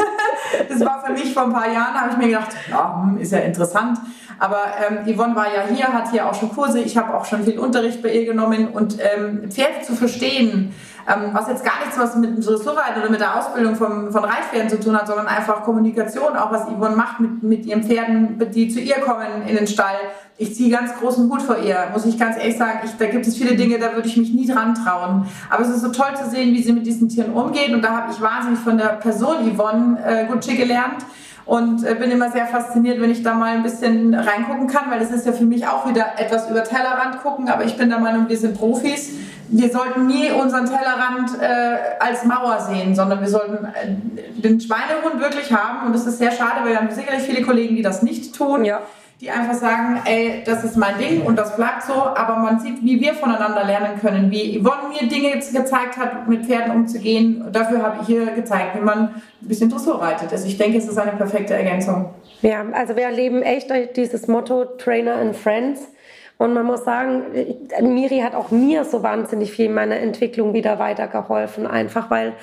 das 0.70 0.80
war 0.80 1.04
für 1.06 1.12
mich 1.12 1.34
vor 1.34 1.44
ein 1.44 1.54
paar 1.54 1.70
Jahren, 1.70 1.94
habe 1.94 2.12
ich 2.12 2.18
mir 2.18 2.28
gedacht, 2.28 2.56
ja, 2.70 3.02
hm, 3.04 3.18
ist 3.18 3.34
ja 3.34 3.40
interessant. 3.40 4.00
Aber 4.40 4.62
ähm, 4.88 5.16
Yvonne 5.16 5.36
war 5.36 5.48
ja 5.54 5.64
hier, 5.74 5.88
hat 5.88 6.12
hier 6.12 6.28
auch 6.28 6.34
schon 6.34 6.50
Kurse, 6.50 6.80
ich 6.80 6.98
habe 6.98 7.14
auch 7.16 7.26
schon 7.26 7.44
viel 7.44 7.60
Unterricht 7.60 8.02
bei 8.02 8.14
ihr 8.14 8.26
genommen 8.26 8.70
und 8.70 8.98
ähm, 9.00 9.50
Pferde 9.52 9.82
zu 9.86 9.96
verstehen, 9.96 10.74
ähm, 11.08 11.30
was 11.34 11.48
jetzt 11.48 11.66
gar 11.66 11.80
nichts 11.82 11.98
was 11.98 12.16
mit 12.16 12.46
Dressurreiten 12.46 13.02
oder 13.02 13.10
mit 13.10 13.20
der 13.20 13.38
Ausbildung 13.38 13.76
von, 13.76 14.12
von 14.12 14.24
Reitpferden 14.24 14.70
zu 14.70 14.80
tun 14.80 14.96
hat, 14.96 15.08
sondern 15.08 15.28
einfach 15.28 15.64
Kommunikation, 15.64 16.38
auch 16.38 16.52
was 16.52 16.66
Yvonne 16.66 16.96
macht 16.96 17.20
mit, 17.20 17.44
mit 17.44 17.66
ihren 17.66 17.84
Pferden, 17.84 18.40
die 18.54 18.70
zu 18.70 18.80
ihr 18.80 18.96
kommen 18.96 19.46
in 19.48 19.56
den 19.56 19.68
Stall. 19.68 19.98
Ich 20.38 20.56
ziehe 20.56 20.72
ganz 20.72 20.96
großen 20.96 21.30
Hut 21.30 21.42
vor 21.42 21.58
ihr, 21.58 21.90
muss 21.92 22.06
ich 22.06 22.18
ganz 22.18 22.38
ehrlich 22.38 22.58
sagen. 22.58 22.80
Ich, 22.86 22.92
da 22.98 23.06
gibt 23.06 23.28
es 23.28 23.38
viele 23.38 23.56
Dinge, 23.56 23.80
da 23.80 23.94
würde 23.94 24.08
ich 24.08 24.18
mich 24.18 24.34
nie 24.34 24.48
dran 24.48 24.76
trauen. 24.76 25.28
Aber 25.50 25.64
es 25.64 25.70
ist 25.70 25.82
so 25.82 25.90
toll 25.90 26.16
zu 26.22 26.30
sehen, 26.30 26.54
wie 26.54 26.64
sie 26.64 26.74
mit 26.74 26.86
diesen 26.86 27.10
Tieren 27.10 27.34
umgeht. 27.34 27.72
Und 27.72 27.84
da 27.84 27.90
habe 27.90 28.12
ich 28.12 28.20
wahnsinnig 28.20 28.60
von 28.60 28.78
der 28.78 28.94
Person 28.94 29.54
Yvonne 29.54 30.00
äh, 30.06 30.26
Gucci 30.26 30.56
gelernt 30.56 31.06
und 31.46 31.84
äh, 31.84 31.96
bin 31.96 32.12
immer 32.12 32.32
sehr 32.32 32.46
fasziniert, 32.46 33.02
wenn 33.02 33.12
ich 33.12 33.24
da 33.24 33.34
mal 33.34 33.56
ein 33.56 33.64
bisschen 33.64 34.14
reingucken 34.14 34.68
kann, 34.68 34.90
weil 34.90 35.00
das 35.00 35.12
ist 35.12 35.26
ja 35.26 35.34
für 35.34 35.46
mich 35.46 35.68
auch 35.68 35.88
wieder 35.88 36.14
etwas 36.18 36.50
über 36.50 36.64
Tellerrand 36.64 37.22
gucken, 37.22 37.50
aber 37.50 37.66
ich 37.66 37.78
bin 37.78 37.90
der 37.90 38.00
Meinung, 38.00 38.30
wir 38.30 38.38
sind 38.38 38.58
Profis. 38.58 39.12
Wir 39.50 39.70
sollten 39.70 40.08
nie 40.08 40.32
unseren 40.32 40.66
Tellerrand 40.66 41.40
äh, 41.40 41.76
als 42.00 42.26
Mauer 42.26 42.60
sehen, 42.62 42.96
sondern 42.96 43.22
wir 43.22 43.28
sollten 43.28 43.66
äh, 43.66 44.42
den 44.42 44.60
Schweinehund 44.60 45.20
wirklich 45.20 45.52
haben 45.52 45.88
und 45.88 45.96
es 45.96 46.08
ist 46.08 46.18
sehr 46.18 46.32
schade, 46.32 46.62
weil 46.64 46.72
wir 46.72 46.78
haben 46.78 46.90
sicherlich 46.90 47.24
viele 47.24 47.44
Kollegen, 47.44 47.76
die 47.76 47.82
das 47.82 48.02
nicht 48.02 48.36
tun. 48.36 48.66
Ja 48.66 48.82
die 49.24 49.32
einfach 49.32 49.54
sagen, 49.54 50.02
ey, 50.04 50.44
das 50.46 50.66
ist 50.66 50.76
mein 50.76 50.98
Ding 50.98 51.22
und 51.22 51.38
das 51.38 51.56
bleibt 51.56 51.84
so, 51.84 51.94
aber 51.94 52.36
man 52.36 52.60
sieht, 52.60 52.84
wie 52.84 53.00
wir 53.00 53.14
voneinander 53.14 53.64
lernen 53.64 53.98
können, 54.02 54.30
wie 54.30 54.60
Yvonne 54.60 54.90
mir 54.90 55.08
Dinge 55.08 55.32
gezeigt 55.36 55.96
hat, 55.98 56.28
mit 56.28 56.46
Pferden 56.46 56.76
umzugehen. 56.76 57.42
Dafür 57.54 57.82
habe 57.84 58.00
ich 58.02 58.08
hier 58.08 58.26
gezeigt, 58.32 58.76
wie 58.76 58.82
man 58.82 59.00
ein 59.00 59.22
bisschen 59.40 59.70
Dressur 59.70 60.02
reitet. 60.02 60.30
Also 60.34 60.46
ich 60.46 60.58
denke, 60.58 60.78
es 60.78 60.90
ist 60.90 60.98
eine 60.98 61.14
perfekte 61.14 61.54
Ergänzung. 61.54 62.10
Ja, 62.42 62.66
also 62.74 62.98
wir 62.98 63.04
erleben 63.04 63.42
echt 63.44 63.72
dieses 63.96 64.28
Motto 64.28 64.66
Trainer 64.66 65.16
and 65.16 65.38
Friends. 65.38 65.88
Und 66.38 66.54
man 66.54 66.66
muss 66.66 66.84
sagen, 66.84 67.24
Miri 67.82 68.20
hat 68.20 68.36
auch 68.36 68.52
mir 68.52 68.84
so 68.84 69.04
wahnsinnig 69.04 69.54
viel 69.54 69.68
in 69.68 69.74
meiner 69.74 69.96
Entwicklung 69.96 70.54
wieder 70.54 70.80
weitergeholfen, 70.80 71.66
einfach 71.66 72.12
weil 72.12 72.34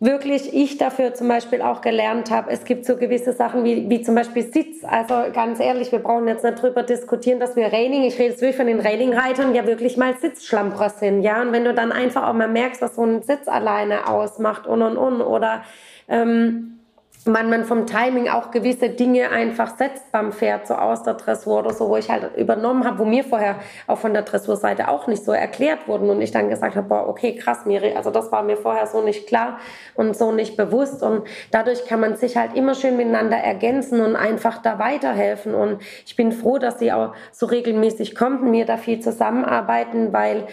wirklich 0.00 0.54
ich 0.54 0.78
dafür 0.78 1.12
zum 1.12 1.28
Beispiel 1.28 1.60
auch 1.60 1.82
gelernt 1.82 2.30
habe. 2.30 2.50
Es 2.50 2.64
gibt 2.64 2.86
so 2.86 2.96
gewisse 2.96 3.34
Sachen 3.34 3.64
wie, 3.64 3.88
wie 3.90 4.00
zum 4.00 4.14
Beispiel 4.14 4.50
Sitz. 4.50 4.82
Also 4.82 5.30
ganz 5.32 5.60
ehrlich, 5.60 5.92
wir 5.92 5.98
brauchen 5.98 6.26
jetzt 6.26 6.42
nicht 6.42 6.60
drüber 6.60 6.82
diskutieren, 6.82 7.38
dass 7.38 7.54
wir 7.54 7.70
Railing, 7.70 8.04
ich 8.04 8.18
rede 8.18 8.30
jetzt 8.30 8.40
wirklich 8.40 8.56
von 8.56 8.66
den 8.66 8.80
Railingreitern, 8.80 9.54
ja 9.54 9.66
wirklich 9.66 9.98
mal 9.98 10.16
Sitzschlamprer 10.16 10.88
sind. 10.88 11.22
Ja, 11.22 11.42
und 11.42 11.52
wenn 11.52 11.64
du 11.64 11.74
dann 11.74 11.92
einfach 11.92 12.26
auch 12.26 12.32
mal 12.32 12.48
merkst, 12.48 12.80
was 12.80 12.96
so 12.96 13.04
ein 13.04 13.22
Sitz 13.22 13.46
alleine 13.46 14.08
ausmacht 14.08 14.66
und 14.66 14.80
und 14.80 14.96
und 14.96 15.20
oder 15.20 15.64
ähm, 16.08 16.79
man, 17.26 17.50
man 17.50 17.64
vom 17.64 17.86
Timing 17.86 18.28
auch 18.28 18.50
gewisse 18.50 18.88
Dinge 18.88 19.30
einfach 19.30 19.76
setzt 19.76 20.10
beim 20.10 20.32
Pferd, 20.32 20.66
so 20.66 20.74
aus 20.74 21.02
der 21.02 21.14
Dressur 21.14 21.58
oder 21.58 21.72
so, 21.72 21.88
wo 21.88 21.96
ich 21.96 22.10
halt 22.10 22.36
übernommen 22.36 22.84
habe, 22.84 22.98
wo 22.98 23.04
mir 23.04 23.24
vorher 23.24 23.56
auch 23.86 23.98
von 23.98 24.14
der 24.14 24.22
Dressurseite 24.22 24.88
auch 24.88 25.06
nicht 25.06 25.24
so 25.24 25.32
erklärt 25.32 25.86
wurden 25.86 26.08
und 26.08 26.22
ich 26.22 26.30
dann 26.30 26.48
gesagt 26.48 26.76
habe, 26.76 26.88
boah, 26.88 27.08
okay, 27.08 27.34
krass, 27.34 27.66
Miri, 27.66 27.94
also 27.94 28.10
das 28.10 28.32
war 28.32 28.42
mir 28.42 28.56
vorher 28.56 28.86
so 28.86 29.02
nicht 29.02 29.26
klar 29.26 29.58
und 29.94 30.16
so 30.16 30.32
nicht 30.32 30.56
bewusst 30.56 31.02
und 31.02 31.24
dadurch 31.50 31.86
kann 31.86 32.00
man 32.00 32.16
sich 32.16 32.36
halt 32.36 32.54
immer 32.54 32.74
schön 32.74 32.96
miteinander 32.96 33.36
ergänzen 33.36 34.00
und 34.00 34.16
einfach 34.16 34.62
da 34.62 34.78
weiterhelfen 34.78 35.54
und 35.54 35.82
ich 36.06 36.16
bin 36.16 36.32
froh, 36.32 36.58
dass 36.58 36.78
sie 36.78 36.92
auch 36.92 37.14
so 37.32 37.46
regelmäßig 37.46 38.14
kommt 38.14 38.42
und 38.42 38.50
mir 38.50 38.64
da 38.64 38.76
viel 38.76 39.00
zusammenarbeiten, 39.00 40.12
weil 40.12 40.46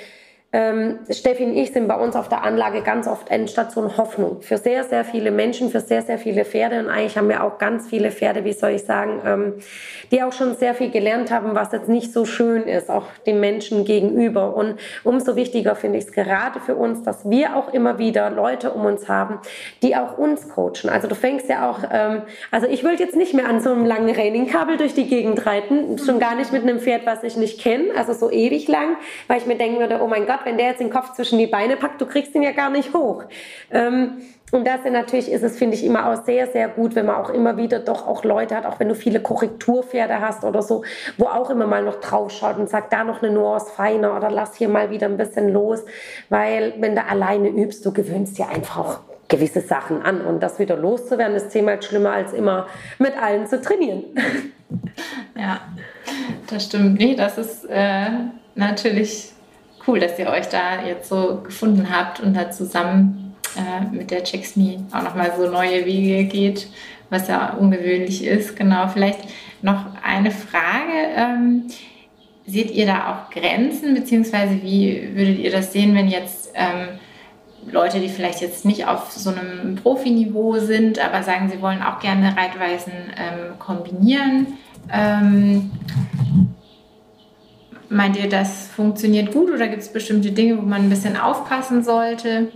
ähm, 0.54 1.00
Steffi 1.12 1.44
und 1.44 1.58
ich 1.58 1.74
sind 1.74 1.90
bei 1.90 1.96
uns 1.96 2.16
auf 2.16 2.30
der 2.30 2.42
Anlage 2.44 2.82
ganz 2.82 3.06
oft 3.06 3.30
Endstation 3.30 3.98
Hoffnung 3.98 4.42
für 4.42 4.58
sehr, 4.58 4.86
sehr 4.86 5.04
viele 5.04 5.30
Menschen, 5.30 5.70
für 5.70 5.82
sehr, 5.82 6.02
sehr 6.02 6.18
viele 6.18 6.46
Pferde. 6.46 6.80
Und 6.80 6.90
eigentlich 6.90 7.18
haben 7.18 7.28
wir 7.28 7.44
auch 7.44 7.58
ganz 7.58 7.88
viele 7.90 8.12
Pferde, 8.12 8.46
wie 8.46 8.54
soll 8.54 8.72
ich 8.72 8.84
sagen, 8.84 9.22
ähm, 9.26 9.54
die 10.10 10.24
auch 10.24 10.32
schon 10.32 10.56
sehr 10.56 10.74
viel 10.74 10.90
gelernt 10.90 11.32
haben, 11.32 11.54
was 11.54 11.74
jetzt 11.74 11.90
nicht 11.90 12.14
so 12.14 12.24
schön 12.24 12.64
ist, 12.64 12.90
auch 12.90 13.08
den 13.26 13.42
Menschen 13.42 13.84
gegenüber. 13.84 14.56
Und 14.56 14.80
umso 15.04 15.36
wichtiger 15.36 15.76
finde 15.76 16.00
ich 16.00 16.06
es 16.06 16.12
gerade 16.14 16.62
für 16.62 16.76
uns, 16.76 17.04
dass 17.04 17.30
wir 17.30 17.56
auch 17.58 17.74
immer 17.74 18.00
wieder 18.00 18.30
Leute 18.30 18.72
um 18.72 18.86
uns 18.86 19.10
haben, 19.10 19.40
die 19.84 19.98
auch 19.98 20.18
uns 20.18 20.48
coachen. 20.48 20.90
Also 20.90 21.10
du 21.10 21.16
fängst 21.16 21.50
ja 21.50 21.70
auch, 21.70 21.80
ähm, 21.92 22.22
also 22.52 22.68
ich 22.68 22.86
will 22.86 22.98
jetzt 22.98 23.18
nicht 23.18 23.34
mehr 23.34 23.48
an 23.48 23.60
so 23.60 23.72
einem 23.72 23.86
langen 23.86 24.16
Raining-Kabel 24.16 24.78
durch 24.78 24.94
die 24.94 25.08
Gegend 25.08 25.46
reiten, 25.46 25.98
schon 26.00 26.20
gar 26.20 26.36
nicht 26.36 26.54
mit 26.54 26.64
einem 26.64 26.80
Pferd, 26.80 27.06
was 27.06 27.24
ich 27.24 27.36
nicht 27.36 27.60
kenne, 27.60 27.90
also 27.98 28.14
so 28.14 28.32
ewig 28.32 28.70
lang, 28.70 28.96
weil 29.28 29.38
ich 29.38 29.46
mir 29.46 29.58
denken 29.58 29.80
würde, 29.80 30.00
oh 30.02 30.08
mein 30.08 30.26
Gott, 30.26 30.47
wenn 30.48 30.58
der 30.58 30.68
jetzt 30.68 30.80
den 30.80 30.90
Kopf 30.90 31.14
zwischen 31.14 31.38
die 31.38 31.48
Beine 31.48 31.76
packt, 31.76 32.00
du 32.00 32.06
kriegst 32.06 32.34
ihn 32.34 32.42
ja 32.42 32.52
gar 32.52 32.70
nicht 32.70 32.94
hoch. 32.94 33.26
Ähm, 33.70 34.14
und 34.52 34.66
das 34.66 34.80
natürlich 34.90 35.30
ist 35.30 35.44
es, 35.44 35.58
finde 35.58 35.76
ich, 35.76 35.84
immer 35.84 36.10
auch 36.10 36.24
sehr, 36.24 36.48
sehr 36.48 36.70
gut, 36.70 36.96
wenn 36.96 37.06
man 37.06 37.18
auch 37.18 37.30
immer 37.30 37.58
wieder 37.58 37.80
doch 37.80 38.08
auch 38.08 38.24
Leute 38.24 38.56
hat, 38.56 38.66
auch 38.66 38.80
wenn 38.80 38.88
du 38.88 38.96
viele 38.96 39.20
Korrekturpferde 39.20 40.22
hast 40.22 40.46
oder 40.46 40.62
so, 40.62 40.86
wo 41.18 41.26
auch 41.26 41.50
immer 41.50 41.68
mal 41.68 41.84
noch 41.84 42.00
drauf 42.00 42.32
schaut 42.32 42.58
und 42.58 42.70
sagt, 42.70 42.94
da 42.94 43.04
noch 43.04 43.22
eine 43.22 43.34
Nuance 43.34 43.70
feiner 43.76 44.16
oder 44.16 44.32
lass 44.32 44.56
hier 44.56 44.70
mal 44.70 44.90
wieder 44.90 45.08
ein 45.08 45.18
bisschen 45.18 45.50
los. 45.52 45.84
Weil 46.30 46.76
wenn 46.80 46.96
du 46.96 47.04
alleine 47.04 47.50
übst, 47.50 47.86
du 47.86 47.92
gewöhnst 47.92 48.38
dir 48.38 48.48
einfach 48.48 48.78
auch 48.78 49.00
gewisse 49.28 49.60
Sachen 49.60 50.02
an. 50.02 50.22
Und 50.22 50.42
das 50.42 50.60
wieder 50.60 50.78
loszuwerden, 50.78 51.36
ist 51.36 51.52
zehnmal 51.52 51.82
schlimmer, 51.82 52.12
als 52.12 52.32
immer 52.32 52.68
mit 53.00 53.22
allen 53.22 53.48
zu 53.48 53.62
trainieren. 53.62 54.06
Ja, 55.36 55.62
das 56.50 56.66
stimmt. 56.66 57.00
Nee, 57.00 57.16
das 57.16 57.38
ist 57.38 57.66
äh, 57.70 58.08
natürlich 58.56 59.34
cool, 59.88 60.00
dass 60.00 60.20
ihr 60.20 60.28
euch 60.28 60.48
da 60.48 60.86
jetzt 60.86 61.10
so 61.10 61.42
gefunden 61.44 61.88
habt 61.90 62.20
und 62.20 62.36
da 62.36 62.52
zusammen 62.52 63.36
äh, 63.56 63.96
mit 63.96 64.12
der 64.12 64.24
Checksme 64.24 64.86
auch 64.92 65.04
nochmal 65.04 65.34
so 65.38 65.50
neue 65.50 65.86
Wege 65.86 66.26
geht, 66.26 66.68
was 67.10 67.28
ja 67.28 67.54
ungewöhnlich 67.54 68.24
ist. 68.24 68.56
Genau, 68.56 68.88
vielleicht 68.88 69.20
noch 69.62 69.86
eine 70.04 70.32
Frage. 70.32 71.14
Ähm, 71.16 71.64
seht 72.46 72.72
ihr 72.72 72.86
da 72.86 73.12
auch 73.12 73.34
Grenzen, 73.34 73.94
beziehungsweise 73.94 74.62
wie 74.62 75.16
würdet 75.16 75.40
ihr 75.40 75.52
das 75.52 75.74
sehen, 75.74 75.96
wenn 75.96 76.08
jetzt 76.08 76.52
ähm, 76.56 77.00
Leute, 77.70 78.00
die 78.00 78.10
vielleicht 78.10 78.42
jetzt 78.42 78.64
nicht 78.64 78.88
auf 78.88 79.12
so 79.12 79.32
einem 79.32 79.76
Profiniveau 79.76 80.58
sind, 80.60 81.00
aber 81.00 81.24
sagen, 81.24 81.50
sie 81.50 81.62
wollen 81.62 81.82
auch 81.82 82.00
gerne 82.00 82.36
Reitweisen 82.38 82.94
ähm, 83.18 83.60
kombinieren? 83.60 84.48
Ähm, 84.92 85.72
Meint 87.90 88.18
ihr, 88.18 88.28
das 88.28 88.68
funktioniert 88.68 89.32
gut 89.32 89.50
oder 89.50 89.68
gibt 89.68 89.82
es 89.82 89.92
bestimmte 89.92 90.32
Dinge, 90.32 90.58
wo 90.58 90.62
man 90.62 90.84
ein 90.84 90.90
bisschen 90.90 91.16
aufpassen 91.16 91.84
sollte? 91.84 92.52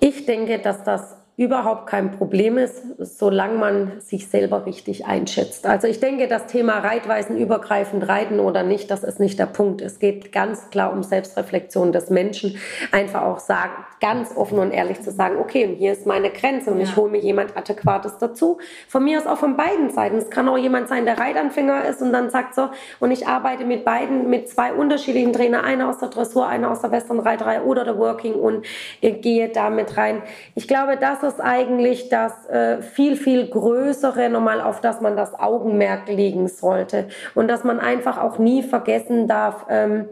Ich 0.00 0.26
denke, 0.26 0.58
dass 0.58 0.82
das 0.82 1.15
überhaupt 1.36 1.86
kein 1.86 2.12
Problem 2.12 2.56
ist, 2.56 2.82
solange 2.98 3.58
man 3.58 4.00
sich 4.00 4.28
selber 4.28 4.64
richtig 4.64 5.04
einschätzt. 5.04 5.66
Also 5.66 5.86
ich 5.86 6.00
denke, 6.00 6.28
das 6.28 6.46
Thema 6.46 6.78
Reitweisen 6.78 7.36
übergreifend 7.36 8.08
reiten 8.08 8.40
oder 8.40 8.62
nicht, 8.62 8.90
das 8.90 9.04
ist 9.04 9.20
nicht 9.20 9.38
der 9.38 9.44
Punkt. 9.44 9.82
Es 9.82 9.98
geht 9.98 10.32
ganz 10.32 10.70
klar 10.70 10.92
um 10.94 11.02
Selbstreflexion 11.02 11.92
des 11.92 12.08
Menschen. 12.08 12.56
Einfach 12.90 13.22
auch 13.22 13.38
sagen, 13.38 13.72
ganz 14.00 14.34
offen 14.34 14.58
und 14.58 14.70
ehrlich 14.70 15.02
zu 15.02 15.10
sagen, 15.10 15.36
okay, 15.38 15.74
hier 15.78 15.92
ist 15.92 16.06
meine 16.06 16.30
Grenze 16.30 16.70
und 16.70 16.78
ja. 16.78 16.84
ich 16.84 16.96
hole 16.96 17.10
mir 17.10 17.20
jemand 17.20 17.54
Adäquates 17.54 18.16
dazu. 18.16 18.58
Von 18.88 19.04
mir 19.04 19.18
ist 19.18 19.26
auch 19.26 19.38
von 19.38 19.58
beiden 19.58 19.90
Seiten. 19.90 20.16
Es 20.16 20.30
kann 20.30 20.48
auch 20.48 20.56
jemand 20.56 20.88
sein, 20.88 21.04
der 21.04 21.18
Reitanfänger 21.18 21.84
ist 21.84 22.00
und 22.00 22.14
dann 22.14 22.30
sagt 22.30 22.54
so, 22.54 22.70
und 22.98 23.10
ich 23.10 23.26
arbeite 23.26 23.66
mit 23.66 23.84
beiden, 23.84 24.30
mit 24.30 24.48
zwei 24.48 24.72
unterschiedlichen 24.72 25.34
Trainer, 25.34 25.64
einer 25.64 25.90
aus 25.90 25.98
der 25.98 26.08
Dressur, 26.08 26.46
einer 26.46 26.70
aus 26.70 26.80
der 26.80 26.92
Western 26.92 27.20
Reiterei 27.20 27.60
oder 27.60 27.84
der 27.84 27.98
Working 27.98 28.34
und 28.34 28.64
gehe 29.02 29.50
da 29.50 29.68
mit 29.68 29.98
rein. 29.98 30.22
Ich 30.54 30.66
glaube, 30.66 30.96
das 30.96 31.25
ist 31.26 31.40
eigentlich 31.40 32.08
das 32.08 32.46
äh, 32.46 32.80
viel, 32.80 33.16
viel 33.16 33.48
Größere 33.48 34.30
nochmal, 34.30 34.60
auf 34.60 34.80
das 34.80 35.00
man 35.00 35.16
das 35.16 35.38
Augenmerk 35.38 36.08
legen 36.08 36.48
sollte. 36.48 37.08
Und 37.34 37.48
dass 37.48 37.64
man 37.64 37.80
einfach 37.80 38.18
auch 38.18 38.38
nie 38.38 38.62
vergessen 38.62 39.28
darf, 39.28 39.66
ähm, 39.68 40.08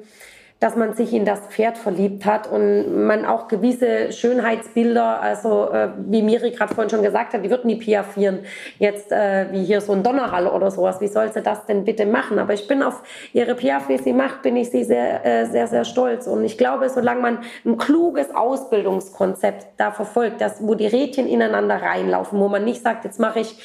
dass 0.60 0.76
man 0.76 0.94
sich 0.94 1.12
in 1.12 1.24
das 1.24 1.40
Pferd 1.48 1.76
verliebt 1.76 2.24
hat 2.24 2.50
und 2.50 3.06
man 3.06 3.26
auch 3.26 3.48
gewisse 3.48 4.12
Schönheitsbilder, 4.12 5.20
also 5.20 5.70
äh, 5.70 5.88
wie 6.06 6.22
Miri 6.22 6.52
gerade 6.52 6.74
vorhin 6.74 6.88
schon 6.88 7.02
gesagt 7.02 7.34
hat, 7.34 7.44
die 7.44 7.50
würden 7.50 7.66
nie 7.66 7.76
piaffieren, 7.76 8.40
jetzt 8.78 9.12
äh, 9.12 9.46
wie 9.50 9.64
hier 9.64 9.80
so 9.80 9.92
ein 9.92 10.02
Donnerhall 10.02 10.46
oder 10.46 10.70
sowas. 10.70 11.00
Wie 11.00 11.08
soll 11.08 11.30
sie 11.32 11.42
das 11.42 11.66
denn 11.66 11.84
bitte 11.84 12.06
machen? 12.06 12.38
Aber 12.38 12.54
ich 12.54 12.66
bin 12.66 12.82
auf 12.82 13.02
ihre 13.32 13.54
Piaf, 13.54 13.88
wie 13.88 13.98
sie 13.98 14.12
macht, 14.12 14.42
bin 14.42 14.56
ich 14.56 14.70
sie 14.70 14.84
sehr, 14.84 15.24
äh, 15.26 15.46
sehr, 15.46 15.66
sehr 15.66 15.84
stolz. 15.84 16.26
Und 16.26 16.44
ich 16.44 16.56
glaube, 16.56 16.88
solange 16.88 17.20
man 17.20 17.38
ein 17.66 17.76
kluges 17.76 18.34
Ausbildungskonzept 18.34 19.66
da 19.76 19.90
verfolgt, 19.90 20.40
dass, 20.40 20.66
wo 20.66 20.74
die 20.74 20.86
Rädchen 20.86 21.26
ineinander 21.26 21.82
reinlaufen, 21.82 22.38
wo 22.38 22.48
man 22.48 22.64
nicht 22.64 22.82
sagt, 22.82 23.04
jetzt 23.04 23.20
mache 23.20 23.40
ich 23.40 23.56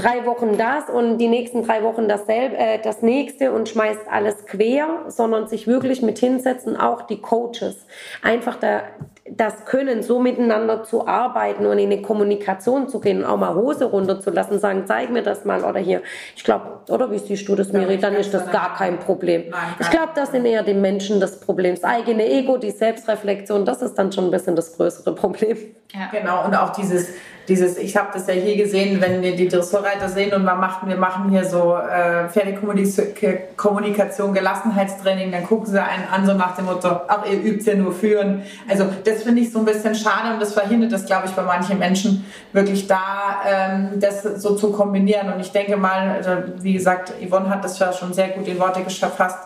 drei 0.00 0.26
Wochen 0.26 0.56
das 0.56 0.88
und 0.88 1.18
die 1.18 1.28
nächsten 1.28 1.64
drei 1.66 1.82
Wochen 1.82 2.08
dasselbe, 2.08 2.56
äh, 2.56 2.78
das 2.82 3.02
nächste 3.02 3.52
und 3.52 3.68
schmeißt 3.68 4.00
alles 4.10 4.46
quer, 4.46 4.86
sondern 5.08 5.48
sich 5.48 5.66
wirklich 5.66 6.02
mit 6.02 6.18
hinsetzen, 6.18 6.76
auch 6.76 7.02
die 7.02 7.20
Coaches. 7.20 7.86
Einfach 8.22 8.56
da, 8.56 8.82
das 9.28 9.64
können, 9.66 10.02
so 10.02 10.18
miteinander 10.18 10.82
zu 10.84 11.06
arbeiten 11.06 11.66
und 11.66 11.78
in 11.78 11.92
eine 11.92 12.02
Kommunikation 12.02 12.88
zu 12.88 13.00
gehen 13.00 13.18
und 13.18 13.24
auch 13.24 13.36
mal 13.36 13.54
Hose 13.54 13.84
runterzulassen, 13.84 14.58
sagen, 14.58 14.84
zeig 14.86 15.10
mir 15.10 15.22
das 15.22 15.44
mal 15.44 15.64
oder 15.64 15.80
hier. 15.80 16.02
Ich 16.34 16.44
glaube, 16.44 16.80
oder 16.88 17.10
wie 17.10 17.18
siehst 17.18 17.48
du 17.48 17.54
das, 17.54 17.72
Miri? 17.72 17.98
Dann 17.98 18.14
ist 18.14 18.32
das 18.32 18.50
gar 18.50 18.74
kein 18.76 18.98
Problem. 18.98 19.44
Ich 19.78 19.90
glaube, 19.90 20.10
das 20.14 20.32
sind 20.32 20.46
eher 20.46 20.62
die 20.62 20.74
Menschen 20.74 21.20
das 21.20 21.40
Problem. 21.40 21.74
Das 21.74 21.84
eigene 21.84 22.26
Ego, 22.26 22.56
die 22.56 22.70
Selbstreflexion, 22.70 23.64
das 23.64 23.82
ist 23.82 23.94
dann 23.94 24.10
schon 24.10 24.26
ein 24.26 24.30
bisschen 24.30 24.56
das 24.56 24.76
größere 24.76 25.14
Problem. 25.14 25.56
Ja. 25.92 26.08
Genau, 26.12 26.44
und 26.44 26.54
auch 26.54 26.70
dieses, 26.70 27.08
dieses 27.48 27.78
ich 27.78 27.96
habe 27.96 28.08
das 28.12 28.26
ja 28.26 28.34
hier 28.34 28.56
gesehen, 28.56 29.00
wenn 29.00 29.22
wir 29.22 29.34
die 29.34 29.48
Dressurreiter 29.48 30.08
sehen 30.08 30.34
und 30.34 30.44
wir 30.44 30.54
machen, 30.54 30.88
wir 30.88 30.96
machen 30.96 31.30
hier 31.30 31.44
so 31.44 31.76
äh, 31.76 32.28
Pferdekommunikation, 32.28 34.34
Gelassenheitstraining, 34.34 35.32
dann 35.32 35.44
gucken 35.44 35.66
sie 35.66 35.82
einen 35.82 36.06
an, 36.08 36.26
so 36.26 36.34
nach 36.34 36.56
dem 36.56 36.66
Motto, 36.66 37.00
ach, 37.08 37.24
ihr 37.26 37.42
übt 37.42 37.70
ja 37.70 37.76
nur 37.76 37.92
führen. 37.92 38.42
Also 38.68 38.86
das 39.04 39.22
finde 39.22 39.42
ich 39.42 39.52
so 39.52 39.60
ein 39.60 39.64
bisschen 39.64 39.94
schade 39.94 40.34
und 40.34 40.40
das 40.40 40.52
verhindert 40.52 40.92
das, 40.92 41.06
glaube 41.06 41.26
ich, 41.26 41.32
bei 41.32 41.42
manchen 41.42 41.78
Menschen 41.78 42.24
wirklich 42.52 42.86
da, 42.86 43.40
ähm, 43.46 44.00
das 44.00 44.22
so 44.22 44.54
zu 44.54 44.72
kombinieren. 44.72 45.32
Und 45.32 45.40
ich 45.40 45.52
denke 45.52 45.76
mal, 45.76 46.16
also, 46.16 46.30
wie 46.60 46.74
gesagt, 46.74 47.12
Yvonne 47.26 47.50
hat 47.50 47.64
das 47.64 47.78
ja 47.78 47.92
schon 47.92 48.12
sehr 48.12 48.28
gut 48.28 48.46
in 48.48 48.58
Worte 48.58 48.82
gefasst, 48.82 49.38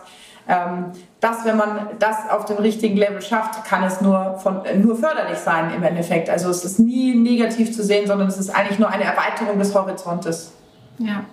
ähm, 0.47 0.91
dass 1.19 1.43
wenn 1.45 1.57
man 1.57 1.89
das 1.99 2.29
auf 2.29 2.45
dem 2.45 2.57
richtigen 2.57 2.97
Level 2.97 3.21
schafft, 3.21 3.65
kann 3.65 3.83
es 3.83 4.01
nur, 4.01 4.37
von, 4.41 4.61
nur 4.81 4.95
förderlich 4.95 5.39
sein 5.39 5.73
im 5.75 5.83
Endeffekt. 5.83 6.29
Also 6.29 6.49
es 6.49 6.63
ist 6.63 6.79
nie 6.79 7.15
negativ 7.15 7.75
zu 7.75 7.83
sehen, 7.83 8.05
sondern 8.07 8.27
es 8.27 8.37
ist 8.37 8.49
eigentlich 8.49 8.77
nur 8.77 8.89
eine 8.89 9.05
Erweiterung 9.05 9.57
des 9.57 9.73
Horizontes. 9.73 10.53
Ja. 10.99 11.25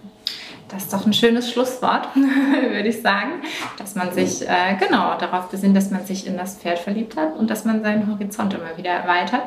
Das 0.69 0.85
ist 0.85 0.93
doch 0.95 1.05
ein 1.05 1.13
schönes 1.13 1.53
Schlusswort, 1.53 2.09
würde 2.17 2.89
ich 2.89 3.03
sagen, 3.03 3.43
dass 3.77 3.95
man 3.95 4.11
sich 4.13 4.49
äh, 4.49 4.77
genau 4.81 5.19
darauf 5.19 5.51
besinnt, 5.51 5.77
dass 5.77 5.91
man 5.91 6.07
sich 6.07 6.27
in 6.27 6.39
das 6.39 6.57
Pferd 6.57 6.79
verliebt 6.79 7.15
hat 7.19 7.37
und 7.37 7.51
dass 7.51 7.67
man 7.67 7.83
seinen 7.83 8.11
Horizont 8.11 8.55
immer 8.55 8.79
wieder 8.79 8.91
erweitert. 8.91 9.43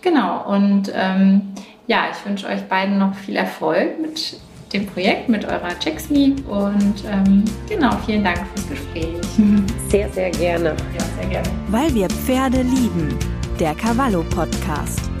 Genau, 0.00 0.48
und 0.48 0.90
ähm, 0.94 1.52
ja, 1.86 2.04
ich 2.10 2.26
wünsche 2.26 2.46
euch 2.46 2.62
beiden 2.68 2.98
noch 2.98 3.14
viel 3.14 3.36
Erfolg 3.36 4.00
mit 4.00 4.40
dem 4.72 4.86
Projekt, 4.86 5.28
mit 5.28 5.44
eurer 5.44 5.78
ChecksMe 5.78 6.34
und 6.48 7.04
ähm, 7.10 7.44
genau, 7.68 7.96
vielen 8.06 8.24
Dank 8.24 8.38
fürs 8.54 8.68
Gespräch. 8.68 9.16
Sehr, 9.88 10.10
sehr 10.10 10.30
gerne. 10.30 10.70
Ja, 10.70 11.04
sehr 11.20 11.28
gerne. 11.28 11.48
Weil 11.68 11.94
wir 11.94 12.08
Pferde 12.08 12.62
lieben. 12.62 13.14
Der 13.60 13.74
Cavallo 13.74 14.24
Podcast. 14.34 15.11